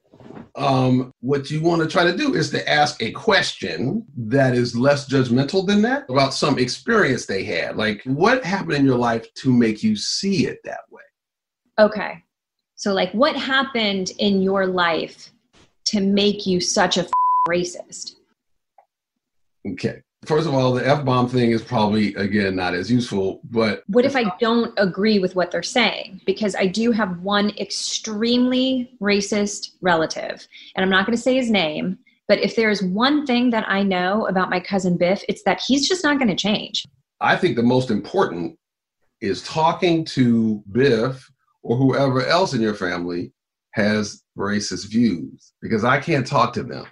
Um, 0.55 1.11
what 1.21 1.51
you 1.51 1.61
want 1.61 1.81
to 1.81 1.87
try 1.87 2.03
to 2.03 2.17
do 2.17 2.33
is 2.33 2.49
to 2.51 2.67
ask 2.67 3.01
a 3.01 3.11
question 3.11 4.05
that 4.17 4.55
is 4.55 4.75
less 4.75 5.07
judgmental 5.07 5.65
than 5.65 5.81
that 5.83 6.09
about 6.09 6.33
some 6.33 6.57
experience 6.57 7.25
they 7.25 7.43
had. 7.43 7.77
Like, 7.77 8.01
what 8.05 8.43
happened 8.43 8.73
in 8.73 8.85
your 8.85 8.97
life 8.97 9.31
to 9.35 9.53
make 9.53 9.83
you 9.83 9.95
see 9.95 10.47
it 10.47 10.59
that 10.63 10.81
way? 10.89 11.03
Okay. 11.79 12.23
So, 12.75 12.93
like, 12.93 13.11
what 13.11 13.35
happened 13.35 14.11
in 14.17 14.41
your 14.41 14.65
life 14.65 15.31
to 15.85 16.01
make 16.01 16.45
you 16.47 16.59
such 16.59 16.97
a 16.97 17.07
racist? 17.47 18.15
Okay. 19.67 20.01
First 20.27 20.45
of 20.45 20.53
all, 20.53 20.73
the 20.73 20.85
F 20.85 21.05
bomb 21.05 21.29
thing 21.29 21.51
is 21.51 21.61
probably, 21.61 22.13
again, 22.15 22.53
not 22.53 22.73
as 22.73 22.91
useful, 22.91 23.39
but. 23.45 23.83
What 23.87 24.03
if 24.03 24.13
I 24.13 24.25
don't 24.41 24.73
agree 24.77 25.19
with 25.19 25.37
what 25.37 25.51
they're 25.51 25.63
saying? 25.63 26.19
Because 26.25 26.53
I 26.53 26.67
do 26.67 26.91
have 26.91 27.21
one 27.21 27.51
extremely 27.57 28.91
racist 29.01 29.71
relative, 29.79 30.45
and 30.75 30.83
I'm 30.83 30.89
not 30.89 31.05
going 31.05 31.15
to 31.15 31.21
say 31.21 31.35
his 31.35 31.49
name, 31.49 31.97
but 32.27 32.39
if 32.39 32.57
there's 32.57 32.83
one 32.83 33.25
thing 33.25 33.51
that 33.51 33.69
I 33.69 33.83
know 33.83 34.27
about 34.27 34.49
my 34.49 34.59
cousin 34.59 34.97
Biff, 34.97 35.23
it's 35.29 35.43
that 35.43 35.61
he's 35.65 35.87
just 35.87 36.03
not 36.03 36.17
going 36.17 36.27
to 36.27 36.35
change. 36.35 36.85
I 37.21 37.37
think 37.37 37.55
the 37.55 37.63
most 37.63 37.89
important 37.89 38.59
is 39.21 39.41
talking 39.43 40.03
to 40.05 40.61
Biff 40.73 41.31
or 41.63 41.77
whoever 41.77 42.25
else 42.25 42.53
in 42.53 42.59
your 42.59 42.75
family 42.75 43.31
has 43.71 44.23
racist 44.37 44.89
views 44.89 45.53
because 45.61 45.85
I 45.85 45.99
can't 46.01 46.27
talk 46.27 46.51
to 46.53 46.63
them. 46.63 46.85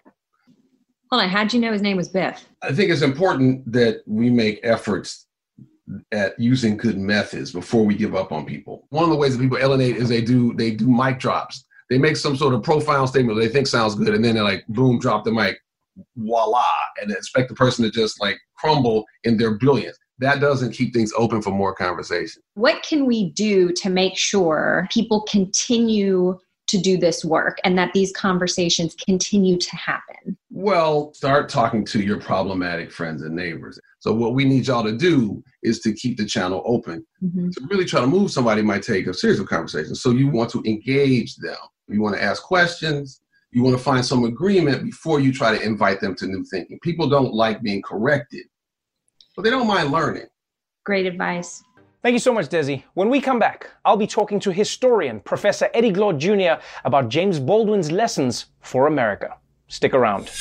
Hold 1.15 1.23
on, 1.23 1.29
how'd 1.29 1.53
you 1.53 1.61
know 1.61 1.71
his 1.71 1.81
name 1.81 1.95
was 1.95 2.09
Biff? 2.09 2.45
I 2.61 2.73
think 2.73 2.91
it's 2.91 3.01
important 3.01 3.71
that 3.71 4.01
we 4.05 4.29
make 4.29 4.59
efforts 4.63 5.27
at 6.11 6.37
using 6.37 6.75
good 6.75 6.97
methods 6.97 7.53
before 7.53 7.85
we 7.85 7.95
give 7.95 8.13
up 8.13 8.33
on 8.33 8.45
people. 8.45 8.85
One 8.89 9.05
of 9.05 9.09
the 9.09 9.15
ways 9.15 9.37
that 9.37 9.41
people 9.41 9.57
alienate 9.57 9.95
is 9.95 10.09
they 10.09 10.19
do 10.19 10.53
they 10.55 10.71
do 10.71 10.89
mic 10.89 11.19
drops. 11.19 11.63
They 11.89 11.97
make 11.97 12.17
some 12.17 12.35
sort 12.35 12.53
of 12.53 12.63
profile 12.63 13.07
statement 13.07 13.37
that 13.37 13.45
they 13.45 13.53
think 13.53 13.67
sounds 13.67 13.95
good, 13.95 14.13
and 14.13 14.25
then 14.25 14.35
they're 14.35 14.43
like, 14.43 14.65
boom, 14.67 14.99
drop 14.99 15.23
the 15.23 15.31
mic, 15.31 15.57
voila, 16.17 16.65
and 17.01 17.09
expect 17.09 17.47
the 17.47 17.55
person 17.55 17.85
to 17.85 17.91
just 17.91 18.19
like 18.19 18.37
crumble 18.57 19.05
in 19.23 19.37
their 19.37 19.57
brilliance. 19.57 19.97
That 20.19 20.41
doesn't 20.41 20.73
keep 20.73 20.93
things 20.93 21.13
open 21.17 21.41
for 21.41 21.51
more 21.51 21.73
conversation. 21.73 22.41
What 22.55 22.83
can 22.83 23.05
we 23.05 23.31
do 23.31 23.71
to 23.71 23.89
make 23.89 24.17
sure 24.17 24.85
people 24.91 25.21
continue 25.21 26.37
to 26.67 26.77
do 26.77 26.97
this 26.97 27.23
work 27.23 27.59
and 27.63 27.77
that 27.77 27.93
these 27.93 28.11
conversations 28.11 28.95
continue 28.95 29.57
to 29.57 29.75
happen? 29.77 30.37
Well, 30.57 31.13
start 31.13 31.49
talking 31.49 31.83
to 31.87 32.01
your 32.01 32.17
problematic 32.17 32.89
friends 32.89 33.23
and 33.23 33.35
neighbors. 33.35 33.77
So, 33.99 34.13
what 34.13 34.35
we 34.35 34.45
need 34.45 34.67
y'all 34.67 34.85
to 34.85 34.95
do 34.95 35.43
is 35.63 35.81
to 35.81 35.91
keep 35.91 36.15
the 36.15 36.25
channel 36.25 36.63
open. 36.65 37.05
Mm-hmm. 37.21 37.49
To 37.49 37.67
really 37.69 37.83
try 37.83 37.99
to 37.99 38.07
move 38.07 38.31
somebody 38.31 38.61
might 38.61 38.81
take 38.81 39.07
a 39.07 39.13
series 39.13 39.41
of 39.41 39.47
conversations. 39.47 40.01
So, 40.01 40.11
you 40.11 40.29
want 40.29 40.49
to 40.51 40.63
engage 40.65 41.35
them. 41.35 41.57
You 41.89 42.01
want 42.01 42.15
to 42.15 42.23
ask 42.23 42.41
questions. 42.41 43.19
You 43.51 43.63
want 43.63 43.75
to 43.77 43.83
find 43.83 44.05
some 44.05 44.23
agreement 44.23 44.85
before 44.85 45.19
you 45.19 45.33
try 45.33 45.53
to 45.53 45.61
invite 45.61 45.99
them 45.99 46.15
to 46.15 46.25
new 46.25 46.45
thinking. 46.45 46.79
People 46.81 47.09
don't 47.09 47.33
like 47.33 47.61
being 47.61 47.81
corrected, 47.81 48.45
but 49.35 49.41
they 49.43 49.49
don't 49.49 49.67
mind 49.67 49.91
learning. 49.91 50.27
Great 50.85 51.05
advice. 51.05 51.65
Thank 52.01 52.13
you 52.13 52.19
so 52.19 52.33
much, 52.33 52.47
Desi. 52.47 52.81
When 52.93 53.09
we 53.09 53.19
come 53.19 53.39
back, 53.39 53.71
I'll 53.83 53.97
be 53.97 54.07
talking 54.07 54.39
to 54.39 54.53
historian 54.53 55.19
Professor 55.19 55.69
Eddie 55.73 55.91
Glaude 55.91 56.17
Jr. 56.17 56.63
about 56.85 57.09
James 57.09 57.41
Baldwin's 57.41 57.91
lessons 57.91 58.45
for 58.61 58.87
America. 58.87 59.35
Stick 59.67 59.93
around. 59.93 60.31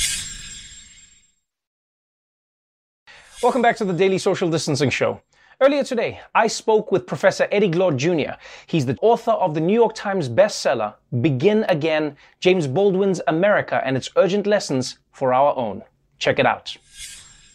Welcome 3.42 3.62
back 3.62 3.76
to 3.76 3.84
the 3.84 3.92
Daily 3.92 4.18
Social 4.18 4.50
Distancing 4.50 4.90
Show. 4.90 5.20
Earlier 5.60 5.84
today, 5.84 6.20
I 6.34 6.46
spoke 6.46 6.92
with 6.92 7.06
Professor 7.06 7.46
Eddie 7.50 7.70
Glaude 7.70 7.96
Jr. 7.96 8.34
He's 8.66 8.84
the 8.84 8.98
author 9.00 9.30
of 9.30 9.54
the 9.54 9.60
New 9.60 9.72
York 9.72 9.94
Times 9.94 10.28
bestseller, 10.28 10.94
Begin 11.20 11.64
Again 11.68 12.16
James 12.40 12.66
Baldwin's 12.66 13.20
America 13.28 13.80
and 13.84 13.96
Its 13.96 14.10
Urgent 14.16 14.46
Lessons 14.46 14.98
for 15.12 15.32
Our 15.32 15.56
Own. 15.56 15.82
Check 16.18 16.38
it 16.38 16.46
out. 16.46 16.76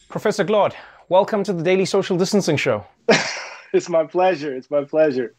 Professor 0.09 0.43
Glaude, 0.43 0.73
welcome 1.09 1.43
to 1.43 1.53
the 1.53 1.61
Daily 1.61 1.85
Social 1.85 2.17
Distancing 2.17 2.57
Show. 2.57 2.85
it's 3.73 3.89
my 3.89 4.05
pleasure. 4.05 4.55
It's 4.55 4.71
my 4.71 4.83
pleasure. 4.83 5.35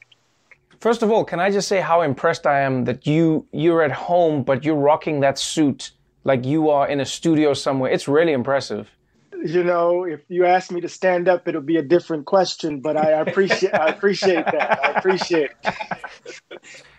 First 0.81 1.03
of 1.03 1.11
all, 1.11 1.25
can 1.25 1.41
I 1.41 1.51
just 1.51 1.67
say 1.67 1.81
how 1.81 2.03
impressed 2.03 2.47
I 2.47 2.61
am 2.61 2.85
that 2.85 3.07
you 3.07 3.47
you're 3.53 3.83
at 3.83 3.93
home 3.93 4.43
but 4.43 4.65
you're 4.65 4.77
rocking 4.77 5.21
that 5.21 5.39
suit 5.39 5.91
like 6.25 6.45
you 6.45 6.71
are 6.71 6.89
in 6.89 7.01
a 7.01 7.05
studio 7.05 7.55
somewhere. 7.55 7.91
It's 7.91 8.09
really 8.09 8.33
impressive. 8.33 8.91
You 9.45 9.65
know, 9.65 10.05
if 10.05 10.21
you 10.29 10.45
ask 10.45 10.71
me 10.71 10.81
to 10.83 10.89
stand 10.89 11.29
up, 11.29 11.49
it'll 11.49 11.63
be 11.63 11.79
a 11.79 11.83
different 11.83 12.27
question, 12.27 12.81
but 12.81 12.97
I 12.97 13.13
appreciate 13.13 13.75
I 13.75 13.89
appreciate 13.89 14.45
that. 14.45 14.85
I 14.85 14.99
appreciate. 14.99 15.51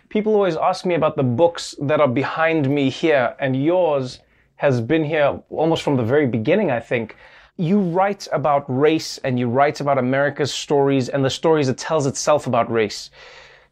People 0.09 0.33
always 0.33 0.57
ask 0.57 0.85
me 0.85 0.95
about 0.95 1.15
the 1.15 1.23
books 1.23 1.75
that 1.81 2.01
are 2.01 2.07
behind 2.07 2.69
me 2.69 2.89
here, 2.89 3.35
and 3.39 3.63
yours 3.63 4.19
has 4.55 4.81
been 4.81 5.03
here 5.03 5.39
almost 5.49 5.83
from 5.83 5.97
the 5.97 6.03
very 6.03 6.27
beginning, 6.27 6.69
I 6.71 6.79
think 6.79 7.15
you 7.57 7.79
write 7.79 8.27
about 8.31 8.65
race 8.67 9.19
and 9.19 9.37
you 9.37 9.47
write 9.47 9.81
about 9.81 9.97
America's 9.97 10.53
stories 10.53 11.09
and 11.09 11.23
the 11.23 11.29
stories 11.29 11.69
it 11.69 11.77
tells 11.77 12.07
itself 12.07 12.47
about 12.47 12.71
race. 12.71 13.11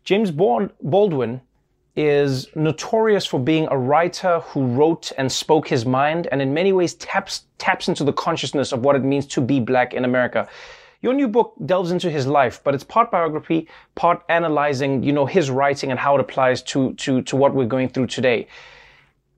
James 0.04 0.32
Baldwin 0.32 1.42
is 1.96 2.48
notorious 2.56 3.26
for 3.26 3.40
being 3.40 3.68
a 3.72 3.78
writer 3.78 4.40
who 4.42 4.66
wrote 4.68 5.12
and 5.18 5.32
spoke 5.32 5.68
his 5.68 5.86
mind 5.86 6.28
and 6.32 6.42
in 6.42 6.54
many 6.54 6.72
ways 6.72 6.94
taps 6.96 7.44
taps 7.58 7.88
into 7.88 8.04
the 8.04 8.14
consciousness 8.14 8.72
of 8.72 8.82
what 8.82 8.96
it 8.96 9.04
means 9.04 9.26
to 9.28 9.42
be 9.42 9.60
black 9.60 9.94
in 9.94 10.06
America. 10.06 10.48
Your 11.02 11.14
new 11.14 11.28
book 11.28 11.54
delves 11.66 11.92
into 11.92 12.10
his 12.10 12.28
life, 12.28 12.62
but 12.64 12.76
it's 12.76 12.84
part 12.84 13.10
biography, 13.10 13.68
part 13.96 14.22
analyzing, 14.30 15.02
you 15.02 15.14
know, 15.14 15.26
his 15.26 15.50
writing 15.50 15.92
and 15.92 16.00
how 16.00 16.16
it 16.16 16.22
applies 16.22 16.62
to 16.64 16.94
to 16.96 17.22
to 17.24 17.36
what 17.36 17.54
we're 17.54 17.66
going 17.66 17.90
through 17.90 18.08
today. 18.08 18.48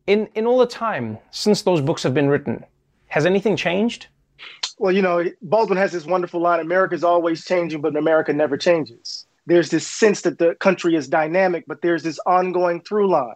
In 0.08 0.28
in 0.36 0.46
all 0.46 0.60
the 0.60 0.68
time 0.68 1.18
since 1.32 1.62
those 1.62 1.82
books 1.82 2.04
have 2.04 2.14
been 2.14 2.30
written, 2.30 2.66
has 3.08 3.26
anything 3.26 3.56
changed? 3.56 4.08
Well, 4.78 4.92
you 4.92 5.02
know, 5.02 5.26
Baldwin 5.42 5.78
has 5.78 5.92
this 5.92 6.06
wonderful 6.06 6.42
line 6.42 6.60
America's 6.60 7.04
always 7.04 7.46
changing, 7.46 7.82
but 7.82 7.96
America 7.96 8.34
never 8.34 8.58
changes. 8.58 9.26
There's 9.52 9.70
this 9.70 9.86
sense 9.86 10.22
that 10.22 10.40
the 10.40 10.56
country 10.56 10.96
is 10.96 11.10
dynamic, 11.10 11.66
but 11.68 11.82
there's 11.82 12.04
this 12.04 12.20
ongoing 12.26 12.80
through 12.80 13.10
line. 13.10 13.36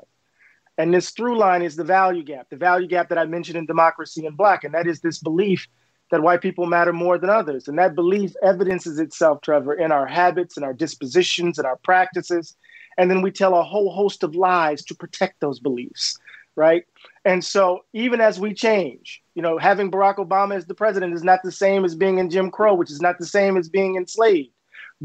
And 0.77 0.93
this 0.93 1.09
through 1.09 1.37
line 1.37 1.61
is 1.61 1.75
the 1.75 1.83
value 1.83 2.23
gap, 2.23 2.47
the 2.49 2.55
value 2.55 2.87
gap 2.87 3.09
that 3.09 3.17
I 3.17 3.25
mentioned 3.25 3.57
in 3.57 3.65
Democracy 3.65 4.25
in 4.25 4.33
Black. 4.33 4.63
And 4.63 4.73
that 4.73 4.87
is 4.87 5.01
this 5.01 5.19
belief 5.19 5.67
that 6.11 6.23
white 6.23 6.39
people 6.39 6.67
matter 6.67 6.93
more 6.93 7.17
than 7.17 7.29
others. 7.29 7.67
And 7.67 7.77
that 7.79 7.95
belief 7.95 8.33
evidences 8.41 8.97
itself, 8.97 9.41
Trevor, 9.41 9.73
in 9.73 9.91
our 9.91 10.07
habits 10.07 10.55
and 10.55 10.63
our 10.63 10.71
dispositions 10.71 11.57
and 11.57 11.67
our 11.67 11.75
practices. 11.83 12.55
And 12.97 13.11
then 13.11 13.21
we 13.21 13.29
tell 13.29 13.53
a 13.53 13.63
whole 13.63 13.91
host 13.91 14.23
of 14.23 14.37
lies 14.37 14.85
to 14.85 14.95
protect 14.95 15.41
those 15.41 15.59
beliefs, 15.59 16.17
right? 16.55 16.85
And 17.25 17.43
so 17.43 17.83
even 17.91 18.21
as 18.21 18.39
we 18.39 18.53
change, 18.53 19.21
you 19.33 19.41
know, 19.41 19.57
having 19.57 19.91
Barack 19.91 20.15
Obama 20.15 20.55
as 20.55 20.65
the 20.65 20.75
president 20.75 21.13
is 21.13 21.25
not 21.25 21.43
the 21.43 21.51
same 21.51 21.83
as 21.83 21.93
being 21.93 22.19
in 22.19 22.29
Jim 22.29 22.51
Crow, 22.51 22.73
which 22.73 22.89
is 22.89 23.01
not 23.01 23.17
the 23.19 23.25
same 23.25 23.57
as 23.57 23.67
being 23.67 23.97
enslaved. 23.97 24.54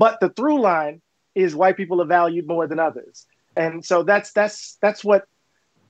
But 0.00 0.18
the 0.18 0.30
through 0.30 0.62
line 0.62 1.02
is 1.34 1.54
white 1.54 1.76
people 1.76 2.00
are 2.00 2.06
valued 2.06 2.46
more 2.48 2.66
than 2.66 2.78
others. 2.78 3.26
And 3.54 3.84
so 3.84 4.02
that's 4.02 4.32
that's 4.32 4.78
that's 4.80 5.04
what 5.04 5.26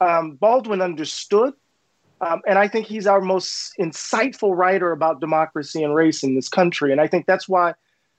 um, 0.01 0.33
Baldwin 0.33 0.83
understood. 0.83 1.55
Um, 2.21 2.41
and 2.45 2.59
I 2.59 2.67
think 2.67 2.87
he's 2.87 3.07
our 3.07 3.21
most 3.21 3.73
insightful 3.79 4.55
writer 4.55 4.91
about 4.91 5.21
democracy 5.21 5.85
and 5.85 5.95
race 5.95 6.25
in 6.25 6.35
this 6.35 6.49
country. 6.49 6.91
And 6.91 7.01
I 7.01 7.07
think 7.07 7.27
that's 7.27 7.49
why 7.49 7.75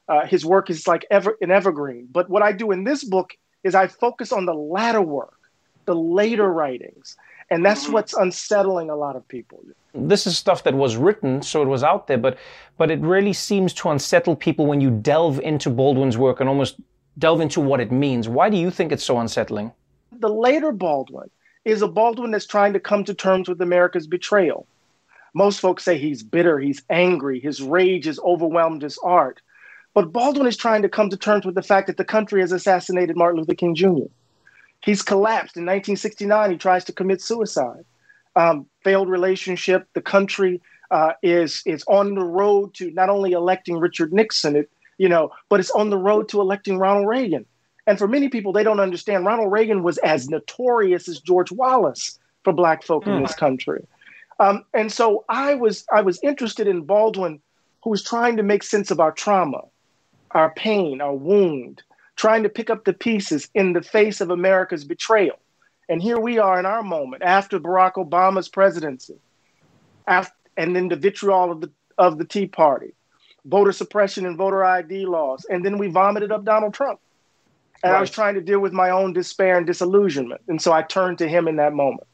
uh, 0.08 0.26
his 0.26 0.46
work 0.46 0.70
is 0.70 0.88
like 0.88 1.06
ever 1.12 1.38
an 1.42 1.52
evergreen. 1.52 2.08
But 2.10 2.30
what 2.30 2.42
I 2.42 2.54
do 2.54 2.72
in 2.72 2.86
this 2.86 3.04
book 3.04 3.34
is 3.66 3.76
I 3.76 3.88
focus 3.88 4.32
on 4.32 4.46
the 4.46 4.54
latter 4.54 5.02
work, 5.02 5.40
the 5.86 5.96
later 5.96 6.48
writings. 6.52 7.18
And 7.50 7.66
that's 7.66 7.84
mm-hmm. 7.84 7.94
what's 7.94 8.14
unsettling 8.14 8.90
a 8.90 8.96
lot 8.96 9.18
of 9.18 9.28
people. 9.28 9.62
This 9.94 10.26
is 10.26 10.38
stuff 10.38 10.64
that 10.64 10.74
was 10.74 10.96
written, 10.96 11.42
so 11.42 11.62
it 11.62 11.68
was 11.68 11.84
out 11.84 12.08
there, 12.08 12.18
but 12.18 12.38
but 12.78 12.90
it 12.90 13.00
really 13.02 13.34
seems 13.34 13.74
to 13.76 13.90
unsettle 13.90 14.36
people 14.36 14.66
when 14.66 14.82
you 14.82 14.90
delve 14.90 15.40
into 15.42 15.70
Baldwin's 15.70 16.18
work 16.18 16.40
and 16.40 16.48
almost 16.48 16.78
delve 17.18 17.42
into 17.42 17.60
what 17.60 17.82
it 17.82 17.92
means. 17.92 18.30
Why 18.30 18.50
do 18.50 18.58
you 18.58 18.72
think 18.72 18.92
it's 18.92 19.04
so 19.04 19.20
unsettling? 19.20 19.72
The 20.12 20.30
later 20.30 20.72
Baldwin 20.72 21.30
is 21.66 21.82
a 21.82 21.88
Baldwin 21.88 22.32
that's 22.32 22.48
trying 22.48 22.74
to 22.74 22.80
come 22.80 23.04
to 23.04 23.14
terms 23.14 23.50
with 23.50 23.62
America's 23.62 24.08
betrayal. 24.08 24.66
Most 25.34 25.60
folks 25.60 25.84
say 25.84 25.98
he's 25.98 26.24
bitter, 26.24 26.60
he's 26.60 26.84
angry, 26.90 27.40
his 27.40 27.62
rage 27.62 28.06
has 28.06 28.20
overwhelmed 28.20 28.82
his 28.82 28.98
art. 29.04 29.42
But 29.94 30.12
Baldwin 30.12 30.48
is 30.48 30.58
trying 30.58 30.82
to 30.82 30.90
come 30.90 31.10
to 31.10 31.18
terms 31.18 31.46
with 31.46 31.56
the 31.56 31.62
fact 31.62 31.88
that 31.88 31.98
the 31.98 32.06
country 32.06 32.42
has 32.42 32.52
assassinated 32.52 33.18
Martin 33.18 33.40
Luther 33.40 33.56
King 33.56 33.76
Jr. 33.76 34.10
He's 34.84 35.02
collapsed. 35.02 35.58
In 35.58 35.64
1969, 35.64 36.52
he 36.52 36.58
tries 36.58 36.86
to 36.86 36.94
commit 36.94 37.22
suicide. 37.22 37.86
Um, 38.36 38.66
failed 38.84 39.10
relationship. 39.10 39.88
The 39.94 40.02
country 40.02 40.62
uh, 40.90 41.14
is 41.22 41.64
is 41.66 41.84
on 41.88 42.16
the 42.16 42.24
road 42.24 42.74
to 42.76 42.92
not 42.92 43.10
only 43.10 43.32
electing 43.32 43.78
Richard 43.78 44.14
Nixon, 44.14 44.56
it, 44.56 44.70
you 44.98 45.10
know, 45.10 45.32
but 45.50 45.60
it's 45.60 45.72
on 45.72 45.90
the 45.90 45.98
road 45.98 46.30
to 46.30 46.42
electing 46.42 46.78
Ronald 46.78 47.08
Reagan. 47.08 47.46
And 47.88 47.98
for 47.98 48.08
many 48.08 48.30
people, 48.30 48.54
they 48.54 48.64
don't 48.64 48.80
understand 48.80 49.26
Ronald 49.26 49.52
Reagan 49.52 49.84
was 49.84 49.98
as 50.00 50.30
notorious 50.30 51.08
as 51.08 51.20
George 51.20 51.52
Wallace 51.52 52.20
for 52.44 52.54
black 52.54 52.84
folk 52.84 53.06
mm. 53.06 53.18
in 53.18 53.24
this 53.24 53.36
country. 53.36 53.86
Um, 54.40 54.64
and 54.74 54.92
so 54.92 55.26
I 55.30 55.56
was 55.56 55.86
I 55.92 56.02
was 56.02 56.20
interested 56.24 56.68
in 56.68 56.82
Baldwin, 56.82 57.42
who 57.84 57.90
was 57.90 58.04
trying 58.04 58.38
to 58.38 58.44
make 58.44 58.64
sense 58.64 58.92
of 58.92 59.00
our 59.00 59.12
trauma, 59.12 59.62
our 60.32 60.52
pain, 60.56 61.02
our 61.02 61.14
wound, 61.14 61.84
trying 62.16 62.44
to 62.44 62.50
pick 62.50 62.70
up 62.70 62.86
the 62.86 62.94
pieces 62.94 63.50
in 63.54 63.74
the 63.74 63.82
face 63.82 64.22
of 64.22 64.30
America's 64.30 64.84
betrayal. 64.84 65.40
And 65.92 66.02
here 66.02 66.22
we 66.22 66.40
are 66.40 66.58
in 66.58 66.66
our 66.66 66.84
moment 66.84 67.22
after 67.22 67.60
Barack 67.60 67.96
Obama's 67.96 68.48
presidency, 68.48 69.18
after, 70.08 70.34
and 70.56 70.74
then 70.74 70.88
the 70.88 70.96
vitriol 70.96 71.52
of 71.52 71.60
the 71.60 71.70
of 71.98 72.18
the 72.18 72.24
Tea 72.24 72.48
Party, 72.48 72.94
voter 73.44 73.74
suppression 73.74 74.26
and 74.26 74.38
voter 74.38 74.64
ID 74.64 75.06
laws, 75.06 75.46
and 75.50 75.66
then 75.66 75.78
we 75.78 75.90
vomited 75.90 76.32
up 76.32 76.46
Donald 76.46 76.74
Trump. 76.74 77.02
And 77.84 77.92
right. 77.92 77.98
I 77.98 78.00
was 78.00 78.10
trying 78.10 78.36
to 78.36 78.42
deal 78.42 78.62
with 78.62 78.72
my 78.72 78.90
own 78.90 79.12
despair 79.12 79.58
and 79.58 79.68
disillusionment, 79.68 80.40
and 80.48 80.62
so 80.62 80.72
I 80.72 80.82
turned 80.82 81.18
to 81.18 81.28
him 81.28 81.50
in 81.50 81.58
that 81.58 81.74
moment. 81.74 82.08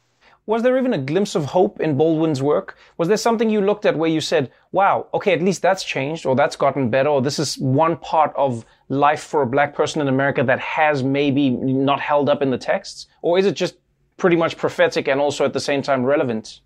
Was 0.48 0.64
there 0.64 0.78
even 0.78 0.94
a 0.94 0.98
glimpse 0.98 1.36
of 1.36 1.44
hope 1.44 1.82
in 1.82 1.98
Baldwin's 1.98 2.42
work? 2.42 2.78
Was 2.98 3.10
there 3.10 3.18
something 3.18 3.50
you 3.50 3.60
looked 3.60 3.86
at 3.86 3.98
where 3.98 4.10
you 4.10 4.22
said, 4.22 4.50
wow, 4.72 5.08
okay, 5.14 5.34
at 5.34 5.42
least 5.42 5.62
that's 5.62 5.84
changed, 5.84 6.26
or 6.26 6.38
that's 6.38 6.56
gotten 6.56 6.90
better, 6.90 7.10
or 7.10 7.22
this 7.22 7.38
is 7.38 7.58
one 7.58 7.98
part 7.98 8.34
of 8.38 8.66
life 8.88 9.22
for 9.22 9.42
a 9.42 9.46
black 9.46 9.76
person 9.76 10.02
in 10.02 10.08
America 10.08 10.44
that 10.46 10.60
has 10.60 11.04
maybe 11.04 11.50
not 11.50 12.00
held 12.00 12.30
up 12.30 12.42
in 12.42 12.50
the 12.50 12.58
texts? 12.58 13.08
Or 13.22 13.38
is 13.38 13.46
it 13.46 13.56
just 13.56 13.76
pretty 14.16 14.38
much 14.38 14.56
prophetic 14.56 15.10
and 15.10 15.20
also 15.20 15.44
at 15.44 15.52
the 15.52 15.60
same 15.60 15.82
time 15.82 16.04
relevant? 16.06 16.62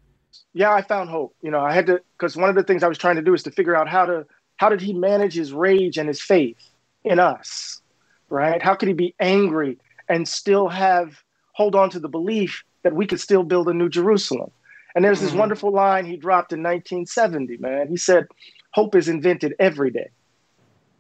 Yeah, 0.53 0.71
I 0.71 0.83
found 0.83 1.09
hope. 1.09 1.35
You 1.41 1.49
know, 1.49 1.61
I 1.61 1.73
had 1.73 1.87
to, 1.87 2.01
because 2.19 2.37
one 2.37 2.51
of 2.51 2.55
the 2.55 2.63
things 2.63 2.83
I 2.83 2.87
was 2.87 2.99
trying 2.99 3.15
to 3.15 3.23
do 3.23 3.33
is 3.33 3.41
to 3.43 3.51
figure 3.51 3.75
out 3.75 3.89
how 3.89 4.05
to, 4.05 4.27
how 4.57 4.69
did 4.69 4.79
he 4.79 4.93
manage 4.93 5.33
his 5.33 5.53
rage 5.53 5.97
and 5.97 6.07
his 6.07 6.21
faith 6.21 6.69
in 7.03 7.17
us, 7.17 7.81
right? 8.29 8.61
How 8.61 8.75
could 8.75 8.89
he 8.89 8.93
be 8.93 9.15
angry 9.19 9.79
and 10.07 10.27
still 10.27 10.67
have, 10.67 11.23
hold 11.53 11.75
on 11.75 11.89
to 11.89 11.99
the 11.99 12.09
belief 12.09 12.63
that 12.83 12.93
we 12.93 13.05
could 13.05 13.19
still 13.19 13.43
build 13.43 13.67
a 13.67 13.73
new 13.73 13.89
Jerusalem. 13.89 14.51
And 14.95 15.05
there's 15.05 15.21
this 15.21 15.29
mm-hmm. 15.29 15.39
wonderful 15.39 15.71
line 15.71 16.05
he 16.05 16.17
dropped 16.17 16.51
in 16.53 16.59
1970, 16.59 17.57
man. 17.57 17.87
He 17.87 17.97
said, 17.97 18.27
Hope 18.71 18.95
is 18.95 19.09
invented 19.09 19.53
every 19.59 19.91
day. 19.91 20.09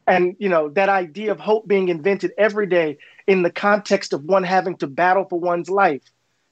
And, 0.07 0.35
you 0.39 0.49
know, 0.49 0.69
that 0.69 0.89
idea 0.89 1.31
of 1.31 1.39
hope 1.39 1.67
being 1.67 1.89
invented 1.89 2.31
every 2.37 2.67
day 2.67 2.97
in 3.27 3.43
the 3.43 3.51
context 3.51 4.13
of 4.13 4.23
one 4.23 4.43
having 4.43 4.75
to 4.77 4.87
battle 4.87 5.25
for 5.25 5.39
one's 5.39 5.69
life, 5.69 6.01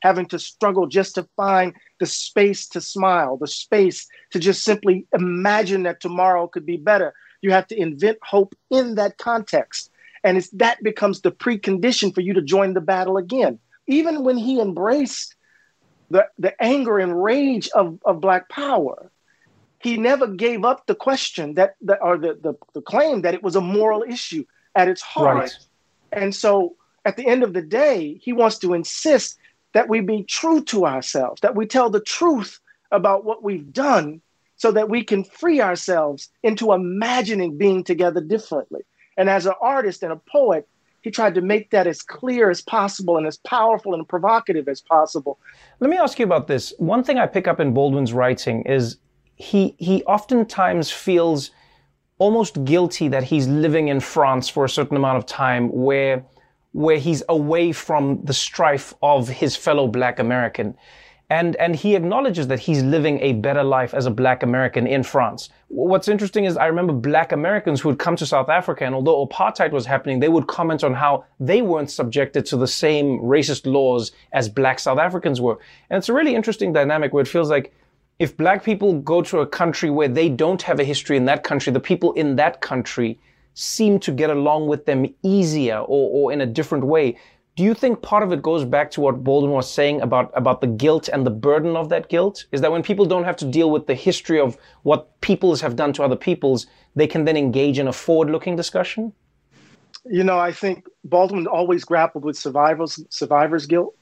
having 0.01 0.27
to 0.27 0.39
struggle 0.39 0.87
just 0.87 1.15
to 1.15 1.27
find 1.35 1.73
the 1.99 2.05
space 2.05 2.67
to 2.69 2.79
smile, 2.79 3.37
the 3.37 3.47
space 3.47 4.07
to 4.31 4.39
just 4.39 4.63
simply 4.63 5.07
imagine 5.13 5.83
that 5.83 5.99
tomorrow 5.99 6.47
could 6.47 6.65
be 6.65 6.77
better. 6.77 7.13
You 7.41 7.51
have 7.51 7.67
to 7.67 7.77
invent 7.77 8.19
hope 8.21 8.55
in 8.69 8.95
that 8.95 9.17
context. 9.17 9.91
And 10.23 10.37
it's, 10.37 10.49
that 10.51 10.81
becomes 10.83 11.21
the 11.21 11.31
precondition 11.31 12.13
for 12.13 12.21
you 12.21 12.33
to 12.33 12.41
join 12.41 12.73
the 12.73 12.81
battle 12.81 13.17
again 13.17 13.59
even 13.89 14.23
when 14.23 14.37
he 14.37 14.61
embraced 14.61 15.35
the, 16.09 16.27
the 16.37 16.53
anger 16.61 16.99
and 16.99 17.21
rage 17.21 17.69
of, 17.75 17.99
of 18.05 18.21
Black 18.21 18.47
power, 18.47 19.11
he 19.79 19.97
never 19.97 20.27
gave 20.27 20.63
up 20.63 20.85
the 20.85 20.95
question 20.95 21.55
that, 21.55 21.75
that 21.81 21.99
or 22.01 22.17
the, 22.17 22.37
the, 22.41 22.53
the 22.73 22.81
claim 22.81 23.21
that 23.21 23.33
it 23.33 23.41
was 23.41 23.55
a 23.55 23.61
moral 23.61 24.03
issue 24.03 24.45
at 24.75 24.87
its 24.87 25.01
heart. 25.01 25.37
Right. 25.37 25.57
And 26.11 26.35
so 26.35 26.75
at 27.03 27.17
the 27.17 27.25
end 27.25 27.43
of 27.43 27.53
the 27.53 27.61
day, 27.61 28.19
he 28.21 28.31
wants 28.31 28.59
to 28.59 28.73
insist 28.73 29.37
that 29.73 29.89
we 29.89 30.01
be 30.01 30.23
true 30.23 30.63
to 30.65 30.85
ourselves, 30.85 31.41
that 31.41 31.55
we 31.55 31.65
tell 31.65 31.89
the 31.89 31.99
truth 31.99 32.59
about 32.91 33.25
what 33.25 33.43
we've 33.43 33.73
done 33.73 34.21
so 34.55 34.71
that 34.71 34.89
we 34.89 35.03
can 35.03 35.23
free 35.23 35.61
ourselves 35.61 36.29
into 36.43 36.73
imagining 36.73 37.57
being 37.57 37.83
together 37.83 38.21
differently. 38.21 38.81
And 39.17 39.29
as 39.29 39.45
an 39.45 39.53
artist 39.61 40.03
and 40.03 40.11
a 40.11 40.21
poet, 40.31 40.67
he 41.01 41.11
tried 41.11 41.35
to 41.35 41.41
make 41.41 41.71
that 41.71 41.87
as 41.87 42.01
clear 42.01 42.49
as 42.49 42.61
possible 42.61 43.17
and 43.17 43.25
as 43.25 43.37
powerful 43.37 43.93
and 43.93 44.07
provocative 44.07 44.67
as 44.67 44.81
possible. 44.81 45.39
Let 45.79 45.89
me 45.89 45.97
ask 45.97 46.19
you 46.19 46.25
about 46.25 46.47
this. 46.47 46.73
One 46.77 47.03
thing 47.03 47.17
I 47.17 47.25
pick 47.25 47.47
up 47.47 47.59
in 47.59 47.73
Baldwin's 47.73 48.13
writing 48.13 48.63
is 48.63 48.97
he 49.35 49.75
he 49.77 50.03
oftentimes 50.03 50.91
feels 50.91 51.51
almost 52.17 52.65
guilty 52.65 53.07
that 53.07 53.23
he's 53.23 53.47
living 53.47 53.87
in 53.87 54.01
France 54.01 54.49
for 54.49 54.65
a 54.65 54.69
certain 54.69 54.97
amount 54.97 55.17
of 55.17 55.25
time 55.25 55.69
where 55.69 56.25
where 56.73 56.97
he's 56.97 57.23
away 57.29 57.71
from 57.71 58.23
the 58.23 58.33
strife 58.33 58.93
of 59.01 59.27
his 59.27 59.55
fellow 59.55 59.87
black 59.87 60.19
American. 60.19 60.75
And, 61.31 61.55
and 61.57 61.75
he 61.75 61.95
acknowledges 61.95 62.47
that 62.47 62.59
he's 62.59 62.81
living 62.81 63.19
a 63.21 63.33
better 63.33 63.63
life 63.63 63.93
as 63.93 64.07
a 64.07 64.11
black 64.11 64.41
American 64.41 64.87
in 64.87 65.03
France. 65.03 65.49
What's 65.67 66.07
interesting 66.07 66.45
is 66.45 66.57
I 66.57 66.65
remember 66.65 66.91
black 66.91 67.31
Americans 67.31 67.81
who 67.81 67.89
would 67.89 67.99
come 67.99 68.15
to 68.15 68.25
South 68.25 68.49
Africa 68.49 68.83
and 68.83 68.95
although 68.95 69.25
apartheid 69.27 69.71
was 69.71 69.85
happening, 69.85 70.19
they 70.19 70.29
would 70.29 70.47
comment 70.47 70.83
on 70.83 70.95
how 70.95 71.25
they 71.39 71.61
weren't 71.61 71.91
subjected 71.91 72.47
to 72.47 72.57
the 72.57 72.67
same 72.67 73.19
racist 73.19 73.71
laws 73.71 74.11
as 74.33 74.49
black 74.49 74.79
South 74.79 74.97
Africans 74.97 75.39
were. 75.39 75.59
And 75.91 75.99
it's 75.99 76.09
a 76.09 76.13
really 76.13 76.33
interesting 76.33 76.73
dynamic 76.73 77.13
where 77.13 77.21
it 77.21 77.27
feels 77.27 77.51
like 77.51 77.75
if 78.17 78.35
black 78.35 78.63
people 78.63 78.99
go 78.99 79.21
to 79.21 79.39
a 79.39 79.47
country 79.47 79.91
where 79.91 80.07
they 80.07 80.29
don't 80.29 80.61
have 80.63 80.79
a 80.79 80.83
history 80.83 81.15
in 81.15 81.25
that 81.25 81.43
country, 81.43 81.71
the 81.71 81.79
people 81.79 82.11
in 82.13 82.35
that 82.37 82.59
country 82.59 83.19
seem 83.53 83.99
to 83.99 84.11
get 84.11 84.29
along 84.29 84.67
with 84.67 84.85
them 84.85 85.05
easier 85.23 85.77
or, 85.77 86.09
or 86.11 86.31
in 86.31 86.41
a 86.41 86.45
different 86.45 86.85
way. 86.85 87.17
Do 87.59 87.65
you 87.65 87.73
think 87.73 88.01
part 88.01 88.23
of 88.23 88.31
it 88.31 88.41
goes 88.41 88.63
back 88.63 88.89
to 88.91 89.01
what 89.01 89.21
Baldwin 89.21 89.51
was 89.51 89.69
saying 89.69 89.99
about, 89.99 90.31
about 90.33 90.61
the 90.61 90.67
guilt 90.67 91.09
and 91.09 91.27
the 91.27 91.29
burden 91.29 91.75
of 91.75 91.89
that 91.89 92.07
guilt? 92.07 92.45
Is 92.53 92.61
that 92.61 92.71
when 92.71 92.81
people 92.81 93.05
don't 93.05 93.25
have 93.25 93.35
to 93.35 93.45
deal 93.45 93.69
with 93.69 93.85
the 93.85 93.95
history 93.95 94.39
of 94.39 94.57
what 94.83 95.19
peoples 95.19 95.59
have 95.59 95.75
done 95.75 95.91
to 95.91 96.03
other 96.03 96.15
peoples, 96.15 96.67
they 96.95 97.05
can 97.05 97.25
then 97.25 97.35
engage 97.35 97.77
in 97.77 97.89
a 97.89 97.91
forward 97.91 98.29
looking 98.29 98.55
discussion? 98.55 99.11
You 100.05 100.23
know, 100.23 100.39
I 100.39 100.53
think 100.53 100.85
Baldwin 101.03 101.47
always 101.47 101.83
grappled 101.83 102.23
with 102.23 102.37
survivors 102.37 102.97
survivor's 103.09 103.65
guilt. 103.65 103.93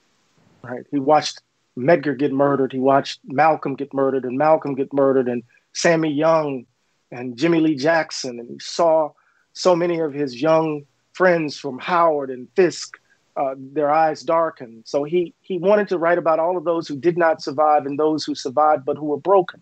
Right. 0.62 0.86
He 0.92 1.00
watched 1.00 1.42
Medgar 1.76 2.16
get 2.16 2.32
murdered, 2.32 2.72
he 2.72 2.78
watched 2.78 3.22
Malcolm 3.26 3.74
get 3.74 3.92
murdered, 3.92 4.24
and 4.24 4.38
Malcolm 4.38 4.76
get 4.76 4.94
murdered, 4.94 5.28
and 5.28 5.42
Sammy 5.74 6.12
Younge 6.14 6.68
and 7.10 7.36
Jimmy 7.36 7.60
Lee 7.60 7.76
Jackson, 7.76 8.40
and 8.40 8.52
he 8.52 8.60
saw 8.60 9.14
so 9.54 9.76
many 9.76 10.00
of 10.00 10.14
his 10.14 10.40
young 10.40 10.86
friends 11.14 11.58
from 11.58 11.80
Howard 11.80 12.30
and 12.30 12.48
Fisk 12.56 13.00
uh, 13.38 13.54
their 13.56 13.92
eyes 13.92 14.24
darkened. 14.24 14.84
So 14.86 15.04
he 15.04 15.36
he 15.42 15.60
wanted 15.60 15.90
to 15.90 15.98
write 15.98 16.18
about 16.18 16.40
all 16.40 16.58
of 16.58 16.64
those 16.64 16.88
who 16.88 16.98
did 16.98 17.18
not 17.18 17.42
survive 17.42 17.86
and 17.86 17.98
those 17.98 18.24
who 18.24 18.34
survived 18.34 18.84
but 18.84 18.98
who 18.98 19.06
were 19.06 19.18
broken. 19.18 19.62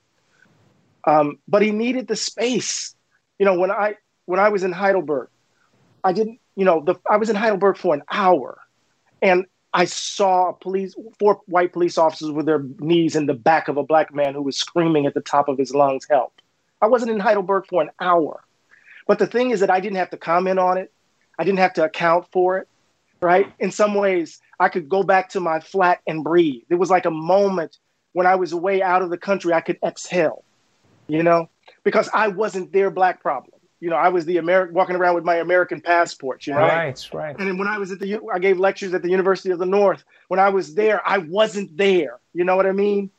Um, 1.03 1.39
but 1.47 1.61
he 1.61 1.71
needed 1.71 2.07
the 2.07 2.15
space. 2.15 2.95
You 3.37 3.45
know, 3.45 3.59
when 3.59 3.71
I 3.71 3.95
when 4.25 4.39
I 4.39 4.49
was 4.49 4.63
in 4.63 4.71
Heidelberg, 4.71 5.29
I 6.03 6.13
didn't. 6.13 6.39
You 6.55 6.63
know, 6.63 6.81
the, 6.85 6.95
I 7.09 7.17
was 7.17 7.29
in 7.29 7.35
Heidelberg 7.35 7.75
for 7.75 7.93
an 7.93 8.03
hour, 8.09 8.57
and 9.21 9.45
I 9.73 9.83
saw 9.83 10.53
police 10.53 10.95
four 11.19 11.41
white 11.45 11.73
police 11.73 11.97
officers 11.97 12.31
with 12.31 12.45
their 12.45 12.63
knees 12.79 13.17
in 13.17 13.25
the 13.25 13.33
back 13.33 13.67
of 13.67 13.75
a 13.75 13.83
black 13.83 14.13
man 14.13 14.33
who 14.33 14.41
was 14.41 14.55
screaming 14.55 15.05
at 15.05 15.13
the 15.13 15.19
top 15.19 15.49
of 15.49 15.57
his 15.57 15.75
lungs, 15.75 16.07
"Help!" 16.09 16.31
I 16.81 16.87
wasn't 16.87 17.11
in 17.11 17.19
Heidelberg 17.19 17.65
for 17.67 17.81
an 17.81 17.89
hour, 17.99 18.41
but 19.05 19.19
the 19.19 19.27
thing 19.27 19.49
is 19.49 19.59
that 19.59 19.69
I 19.69 19.81
didn't 19.81 19.97
have 19.97 20.11
to 20.11 20.17
comment 20.17 20.59
on 20.59 20.77
it. 20.77 20.93
I 21.37 21.43
didn't 21.43 21.59
have 21.59 21.73
to 21.73 21.83
account 21.83 22.27
for 22.31 22.57
it 22.59 22.69
right? 23.21 23.51
In 23.59 23.71
some 23.71 23.95
ways, 23.95 24.39
I 24.59 24.69
could 24.69 24.89
go 24.89 25.03
back 25.03 25.29
to 25.29 25.39
my 25.39 25.59
flat 25.59 25.99
and 26.07 26.23
breathe. 26.23 26.63
It 26.69 26.75
was 26.75 26.89
like 26.89 27.05
a 27.05 27.11
moment 27.11 27.77
when 28.13 28.25
I 28.25 28.35
was 28.35 28.53
away 28.53 28.81
out 28.81 29.01
of 29.01 29.09
the 29.09 29.17
country, 29.17 29.53
I 29.53 29.59
could 29.59 29.77
exhale, 29.83 30.43
you 31.07 31.21
know, 31.21 31.49
because 31.83 32.09
I 32.13 32.29
wasn't 32.29 32.71
their 32.71 32.89
black 32.89 33.21
problem. 33.21 33.59
You 33.81 33.89
know, 33.89 33.97
I 33.97 34.07
was 34.07 34.25
the 34.25 34.37
American 34.37 34.73
walking 34.73 34.95
around 34.95 35.15
with 35.15 35.25
my 35.25 35.35
American 35.35 35.81
passport, 35.81 36.47
you 36.47 36.53
know. 36.53 36.61
Right, 36.61 37.09
right. 37.13 37.35
And 37.37 37.47
then 37.47 37.57
when 37.57 37.67
I 37.67 37.77
was 37.77 37.91
at 37.91 37.99
the, 37.99 38.19
I 38.33 38.39
gave 38.39 38.57
lectures 38.57 38.93
at 38.93 39.01
the 39.01 39.09
University 39.09 39.51
of 39.51 39.59
the 39.59 39.65
North. 39.65 40.05
When 40.29 40.39
I 40.39 40.47
was 40.47 40.75
there, 40.75 41.05
I 41.05 41.17
wasn't 41.17 41.75
there. 41.75 42.19
You 42.33 42.45
know 42.45 42.55
what 42.55 42.65
I 42.65 42.71
mean? 42.71 43.11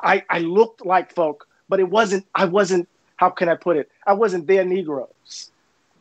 I, 0.00 0.22
I 0.30 0.38
looked 0.38 0.86
like 0.86 1.12
folk, 1.12 1.48
but 1.68 1.80
it 1.80 1.90
wasn't, 1.90 2.24
I 2.34 2.44
wasn't, 2.44 2.88
how 3.16 3.30
can 3.30 3.48
I 3.48 3.56
put 3.56 3.76
it? 3.76 3.90
I 4.06 4.12
wasn't 4.12 4.46
their 4.46 4.64
Negroes. 4.64 5.50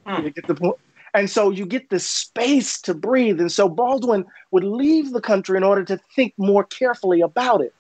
Mm. 0.06 0.24
You 0.24 0.30
get 0.30 0.46
the 0.46 0.56
point? 0.56 0.78
And 1.16 1.30
so 1.30 1.50
you 1.50 1.66
get 1.66 1.90
the 1.90 2.00
space 2.00 2.82
to 2.82 2.94
breathe. 2.94 3.40
And 3.40 3.52
so 3.52 3.70
Baldwin 3.70 4.26
would 4.52 4.66
leave 4.66 5.12
the 5.12 5.22
country 5.22 5.56
in 5.56 5.64
order 5.64 5.84
to 5.86 5.98
think 6.14 6.34
more 6.38 6.66
carefully 6.66 7.22
about 7.22 7.62
it. 7.62 7.74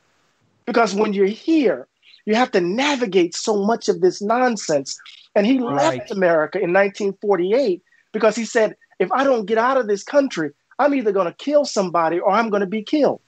Because 0.65 0.95
when 0.95 1.11
you're 1.11 1.27
here, 1.27 1.87
you 2.25 2.33
have 2.35 2.49
to 2.51 2.61
navigate 2.61 3.35
so 3.35 3.61
much 3.65 3.89
of 3.89 3.99
this 3.99 4.21
nonsense. 4.21 4.97
And 5.35 5.45
he 5.45 5.59
right. 5.59 5.99
left 5.99 6.11
America 6.11 6.59
in 6.59 6.71
1948 6.71 7.83
because 8.13 8.37
he 8.37 8.45
said, 8.45 8.77
if 8.99 9.11
I 9.11 9.25
don't 9.25 9.45
get 9.45 9.57
out 9.57 9.75
of 9.75 9.87
this 9.87 10.03
country, 10.03 10.51
I'm 10.79 10.93
either 10.93 11.11
going 11.11 11.27
to 11.27 11.33
kill 11.33 11.65
somebody 11.65 12.19
or 12.19 12.31
I'm 12.31 12.49
going 12.49 12.61
to 12.61 12.67
be 12.67 12.83
killed. 12.83 13.19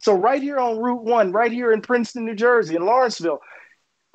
So, 0.00 0.14
right 0.14 0.42
here 0.42 0.58
on 0.58 0.78
Route 0.78 1.02
1, 1.02 1.32
right 1.32 1.50
here 1.50 1.72
in 1.72 1.80
Princeton, 1.80 2.24
New 2.24 2.34
Jersey, 2.34 2.76
in 2.76 2.84
Lawrenceville, 2.84 3.40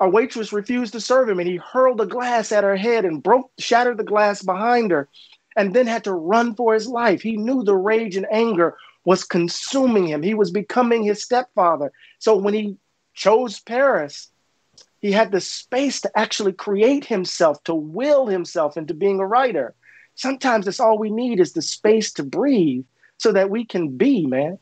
a 0.04 0.08
waitress 0.08 0.52
refused 0.52 0.92
to 0.92 1.00
serve 1.00 1.28
him 1.28 1.40
and 1.40 1.48
he 1.48 1.56
hurled 1.56 2.00
a 2.00 2.06
glass 2.06 2.52
at 2.52 2.62
her 2.62 2.76
head 2.76 3.04
and 3.04 3.22
broke 3.22 3.50
shattered 3.58 3.96
the 3.96 4.04
glass 4.04 4.42
behind 4.42 4.90
her 4.90 5.08
and 5.56 5.74
then 5.74 5.86
had 5.86 6.04
to 6.04 6.12
run 6.12 6.54
for 6.54 6.74
his 6.74 6.86
life. 6.86 7.22
He 7.22 7.36
knew 7.36 7.64
the 7.64 7.76
rage 7.76 8.16
and 8.16 8.26
anger 8.30 8.76
was 9.04 9.24
consuming 9.24 10.06
him. 10.06 10.22
He 10.22 10.34
was 10.34 10.50
becoming 10.50 11.02
his 11.02 11.22
stepfather. 11.22 11.90
So 12.18 12.36
when 12.36 12.54
he 12.54 12.76
chose 13.14 13.60
paris 13.60 14.30
he 15.00 15.12
had 15.12 15.30
the 15.30 15.40
space 15.40 16.00
to 16.00 16.18
actually 16.18 16.52
create 16.52 17.04
himself 17.04 17.62
to 17.64 17.74
will 17.74 18.26
himself 18.26 18.76
into 18.76 18.94
being 18.94 19.20
a 19.20 19.26
writer. 19.26 19.74
Sometimes 20.16 20.64
that's 20.64 20.80
all 20.80 20.98
we 20.98 21.10
need 21.10 21.40
is 21.40 21.52
the 21.52 21.62
space 21.62 22.12
to 22.14 22.22
breathe 22.22 22.84
so 23.18 23.30
that 23.32 23.50
we 23.50 23.64
can 23.64 23.96
be 23.96 24.26
man 24.26 24.58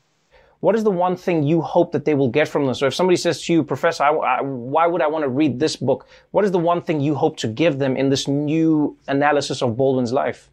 what 0.63 0.77
is 0.77 0.85
the 0.85 0.93
one 0.93 1.17
thing 1.17 1.43
you 1.43 1.61
hope 1.61 1.91
that 1.91 2.05
they 2.05 2.15
will 2.15 2.29
get 2.29 2.47
from 2.47 2.67
this? 2.67 2.79
So 2.79 2.87
if 2.87 2.95
somebody 2.95 3.17
says 3.17 3.43
to 3.43 3.53
you, 3.53 3.65
Professor, 3.65 4.05
I, 4.05 4.13
I, 4.13 4.43
why 4.43 4.87
would 4.87 5.03
I 5.03 5.09
want 5.09 5.25
to 5.25 5.29
read 5.29 5.59
this 5.59 5.75
book? 5.75 6.07
What 6.31 6.45
is 6.45 6.53
the 6.53 6.59
one 6.61 6.81
thing 6.81 7.01
you 7.01 7.17
hope 7.17 7.37
to 7.39 7.49
give 7.49 7.81
them 7.81 7.97
in 7.97 8.11
this 8.11 8.29
new 8.29 8.97
analysis 9.09 9.61
of 9.61 9.77
Baldwin's 9.77 10.13
life? 10.13 10.49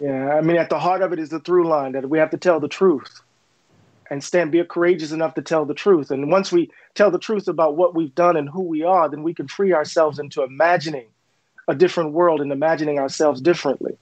Yeah, 0.00 0.34
I 0.34 0.40
mean, 0.40 0.56
at 0.56 0.70
the 0.70 0.80
heart 0.80 1.02
of 1.02 1.12
it 1.12 1.20
is 1.20 1.28
the 1.28 1.38
through 1.38 1.68
line 1.68 1.92
that 1.92 2.10
we 2.10 2.18
have 2.18 2.30
to 2.30 2.36
tell 2.36 2.58
the 2.58 2.66
truth 2.66 3.20
and 4.10 4.24
stand, 4.24 4.50
be 4.50 4.64
courageous 4.64 5.12
enough 5.12 5.34
to 5.34 5.42
tell 5.42 5.64
the 5.64 5.72
truth. 5.72 6.10
And 6.10 6.32
once 6.32 6.50
we 6.50 6.68
tell 6.96 7.12
the 7.12 7.18
truth 7.20 7.46
about 7.46 7.76
what 7.76 7.94
we've 7.94 8.14
done 8.16 8.36
and 8.36 8.48
who 8.48 8.62
we 8.62 8.82
are, 8.82 9.08
then 9.08 9.22
we 9.22 9.34
can 9.34 9.46
free 9.46 9.72
ourselves 9.72 10.18
into 10.18 10.42
imagining 10.42 11.06
a 11.68 11.76
different 11.76 12.10
world 12.10 12.40
and 12.40 12.50
imagining 12.50 12.98
ourselves 12.98 13.40
differently. 13.40 13.96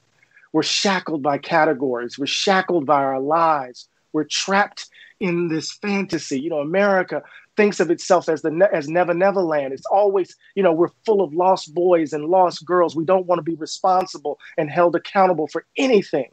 We're 0.51 0.63
shackled 0.63 1.21
by 1.21 1.37
categories, 1.37 2.17
we're 2.17 2.25
shackled 2.25 2.87
by 2.87 3.03
our 3.03 3.19
lives, 3.19 3.87
we're 4.13 4.23
trapped 4.23 4.89
in 5.23 5.47
this 5.47 5.71
fantasy. 5.71 6.37
You 6.37 6.49
know, 6.49 6.59
America 6.59 7.23
thinks 7.55 7.79
of 7.79 7.89
itself 7.89 8.27
as 8.27 8.41
the 8.41 8.69
as 8.73 8.89
Never 8.89 9.13
Never 9.13 9.41
Land. 9.41 9.73
It's 9.73 9.85
always, 9.85 10.35
you 10.53 10.61
know, 10.61 10.73
we're 10.73 10.89
full 11.05 11.21
of 11.21 11.33
lost 11.33 11.73
boys 11.73 12.11
and 12.11 12.25
lost 12.25 12.65
girls. 12.65 12.93
We 12.93 13.05
don't 13.05 13.25
want 13.25 13.39
to 13.39 13.43
be 13.43 13.55
responsible 13.55 14.37
and 14.57 14.69
held 14.69 14.97
accountable 14.97 15.47
for 15.47 15.65
anything. 15.77 16.29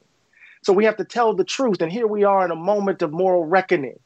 So 0.62 0.72
we 0.72 0.84
have 0.86 0.96
to 0.96 1.04
tell 1.04 1.34
the 1.34 1.44
truth. 1.44 1.80
And 1.80 1.92
here 1.92 2.08
we 2.08 2.24
are 2.24 2.44
in 2.44 2.50
a 2.50 2.56
moment 2.56 3.00
of 3.00 3.12
moral 3.12 3.44
reckoning 3.44 4.00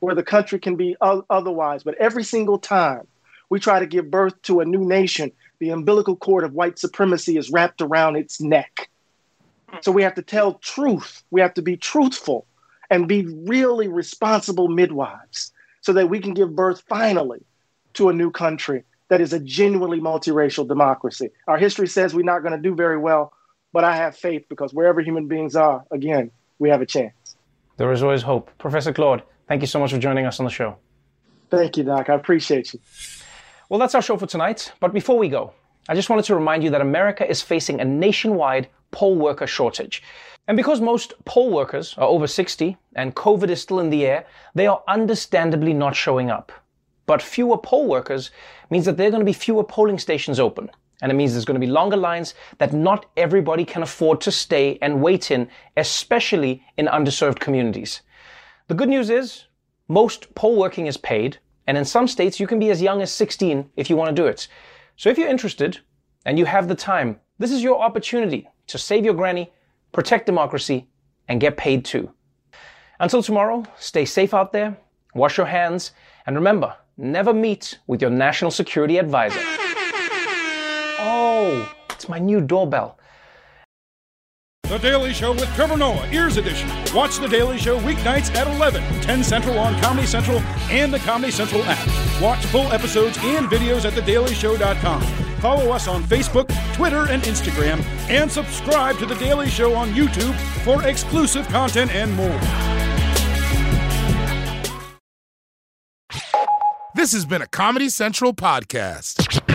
where 0.00 0.14
the 0.14 0.22
country 0.22 0.58
can 0.58 0.76
be 0.76 0.96
otherwise. 1.02 1.82
But 1.82 1.96
every 2.00 2.24
single 2.24 2.58
time 2.58 3.06
we 3.50 3.60
try 3.60 3.78
to 3.78 3.86
give 3.86 4.10
birth 4.10 4.40
to 4.42 4.60
a 4.60 4.64
new 4.64 4.86
nation, 4.86 5.32
the 5.58 5.68
umbilical 5.68 6.16
cord 6.16 6.44
of 6.44 6.54
white 6.54 6.78
supremacy 6.78 7.36
is 7.36 7.50
wrapped 7.50 7.82
around 7.82 8.16
its 8.16 8.40
neck. 8.40 8.88
So 9.82 9.92
we 9.92 10.02
have 10.02 10.14
to 10.14 10.22
tell 10.22 10.54
truth. 10.54 11.22
We 11.30 11.42
have 11.42 11.52
to 11.54 11.62
be 11.62 11.76
truthful 11.76 12.46
and 12.90 13.08
be 13.08 13.26
really 13.46 13.88
responsible 13.88 14.68
midwives 14.68 15.52
so 15.80 15.92
that 15.92 16.08
we 16.08 16.20
can 16.20 16.34
give 16.34 16.54
birth 16.54 16.82
finally 16.88 17.44
to 17.94 18.08
a 18.08 18.12
new 18.12 18.30
country 18.30 18.84
that 19.08 19.20
is 19.20 19.32
a 19.32 19.40
genuinely 19.40 20.00
multiracial 20.00 20.66
democracy. 20.66 21.30
Our 21.46 21.58
history 21.58 21.86
says 21.88 22.14
we're 22.14 22.22
not 22.22 22.40
going 22.40 22.54
to 22.54 22.58
do 22.58 22.74
very 22.74 22.98
well 22.98 23.32
but 23.74 23.82
I 23.82 23.96
have 23.96 24.16
faith 24.16 24.46
because 24.48 24.72
wherever 24.72 25.00
human 25.00 25.26
beings 25.26 25.56
are, 25.56 25.84
again, 25.90 26.30
we 26.60 26.70
have 26.70 26.80
a 26.80 26.86
chance. 26.86 27.36
There 27.76 27.90
is 27.90 28.04
always 28.04 28.22
hope. 28.22 28.48
Professor 28.56 28.92
Glaude, 28.92 29.22
thank 29.48 29.62
you 29.62 29.66
so 29.66 29.80
much 29.80 29.90
for 29.90 29.98
joining 29.98 30.26
us 30.26 30.38
on 30.38 30.44
the 30.44 30.50
show. 30.50 30.76
Thank 31.50 31.76
you, 31.76 31.82
Doc. 31.82 32.08
I 32.08 32.14
appreciate 32.14 32.72
you. 32.72 32.78
Well, 33.68 33.80
that's 33.80 33.96
our 33.96 34.00
show 34.00 34.16
for 34.16 34.26
tonight. 34.26 34.72
But 34.78 34.92
before 34.92 35.18
we 35.18 35.28
go, 35.28 35.52
I 35.88 35.94
just 35.94 36.08
wanted 36.08 36.24
to 36.26 36.34
remind 36.34 36.64
you 36.64 36.70
that 36.70 36.80
America 36.80 37.28
is 37.28 37.42
facing 37.42 37.80
a 37.80 37.84
nationwide 37.84 38.68
poll 38.90 39.16
worker 39.16 39.46
shortage. 39.46 40.02
And 40.48 40.56
because 40.56 40.80
most 40.80 41.12
poll 41.24 41.50
workers 41.50 41.94
are 41.98 42.08
over 42.08 42.26
60 42.26 42.76
and 42.96 43.14
COVID 43.14 43.50
is 43.50 43.60
still 43.60 43.80
in 43.80 43.90
the 43.90 44.06
air, 44.06 44.26
they 44.54 44.66
are 44.66 44.82
understandably 44.88 45.74
not 45.74 45.94
showing 45.94 46.30
up. 46.30 46.52
But 47.06 47.20
fewer 47.20 47.58
poll 47.58 47.86
workers 47.86 48.30
means 48.70 48.86
that 48.86 48.96
there 48.96 49.08
are 49.08 49.10
going 49.10 49.20
to 49.20 49.26
be 49.26 49.32
fewer 49.32 49.64
polling 49.64 49.98
stations 49.98 50.40
open. 50.40 50.70
And 51.02 51.12
it 51.12 51.16
means 51.16 51.32
there's 51.32 51.44
going 51.44 51.60
to 51.60 51.66
be 51.66 51.70
longer 51.70 51.96
lines 51.96 52.34
that 52.58 52.72
not 52.72 53.06
everybody 53.16 53.64
can 53.64 53.82
afford 53.82 54.22
to 54.22 54.30
stay 54.30 54.78
and 54.80 55.02
wait 55.02 55.30
in, 55.30 55.48
especially 55.76 56.64
in 56.78 56.86
underserved 56.86 57.40
communities. 57.40 58.00
The 58.68 58.74
good 58.74 58.88
news 58.88 59.10
is 59.10 59.44
most 59.88 60.34
poll 60.34 60.56
working 60.56 60.86
is 60.86 60.96
paid, 60.96 61.36
and 61.66 61.76
in 61.76 61.84
some 61.84 62.08
states 62.08 62.40
you 62.40 62.46
can 62.46 62.58
be 62.58 62.70
as 62.70 62.80
young 62.80 63.02
as 63.02 63.12
16 63.12 63.68
if 63.76 63.90
you 63.90 63.96
want 63.96 64.08
to 64.08 64.22
do 64.22 64.26
it. 64.26 64.48
So 64.96 65.10
if 65.10 65.18
you're 65.18 65.28
interested 65.28 65.80
and 66.24 66.38
you 66.38 66.44
have 66.44 66.68
the 66.68 66.74
time, 66.74 67.20
this 67.38 67.50
is 67.50 67.62
your 67.62 67.80
opportunity 67.80 68.48
to 68.68 68.78
save 68.78 69.04
your 69.04 69.14
granny, 69.14 69.52
protect 69.92 70.26
democracy, 70.26 70.88
and 71.28 71.40
get 71.40 71.56
paid 71.56 71.84
too. 71.84 72.12
Until 73.00 73.22
tomorrow, 73.22 73.64
stay 73.76 74.04
safe 74.04 74.32
out 74.32 74.52
there, 74.52 74.76
wash 75.14 75.36
your 75.36 75.46
hands, 75.46 75.92
and 76.26 76.36
remember, 76.36 76.76
never 76.96 77.34
meet 77.34 77.78
with 77.86 78.00
your 78.00 78.10
national 78.10 78.52
security 78.52 78.98
advisor. 78.98 79.40
Oh, 81.00 81.74
it's 81.90 82.08
my 82.08 82.18
new 82.18 82.40
doorbell. 82.40 82.98
The 84.68 84.78
Daily 84.78 85.12
Show 85.12 85.32
with 85.32 85.52
Trevor 85.54 85.76
Noah, 85.76 86.08
Ears 86.10 86.36
Edition. 86.36 86.70
Watch 86.94 87.18
The 87.18 87.28
Daily 87.28 87.58
Show 87.58 87.78
weeknights 87.80 88.34
at 88.34 88.46
11, 88.46 88.82
10 89.02 89.24
Central 89.24 89.58
on 89.58 89.78
Comedy 89.80 90.06
Central 90.06 90.38
and 90.70 90.94
the 90.94 91.00
Comedy 91.00 91.32
Central 91.32 91.62
app. 91.64 92.03
Watch 92.20 92.44
full 92.46 92.72
episodes 92.72 93.18
and 93.20 93.46
videos 93.48 93.84
at 93.84 93.92
thedailyshow.com. 93.92 95.02
Follow 95.40 95.72
us 95.72 95.88
on 95.88 96.02
Facebook, 96.04 96.48
Twitter, 96.74 97.08
and 97.10 97.22
Instagram, 97.24 97.82
and 98.08 98.30
subscribe 98.30 98.96
to 98.98 99.06
The 99.06 99.16
Daily 99.16 99.48
Show 99.48 99.74
on 99.74 99.90
YouTube 99.90 100.34
for 100.64 100.86
exclusive 100.86 101.46
content 101.48 101.94
and 101.94 102.12
more. 102.14 102.40
This 106.94 107.12
has 107.12 107.26
been 107.26 107.42
a 107.42 107.48
Comedy 107.48 107.88
Central 107.88 108.32
podcast. 108.32 109.53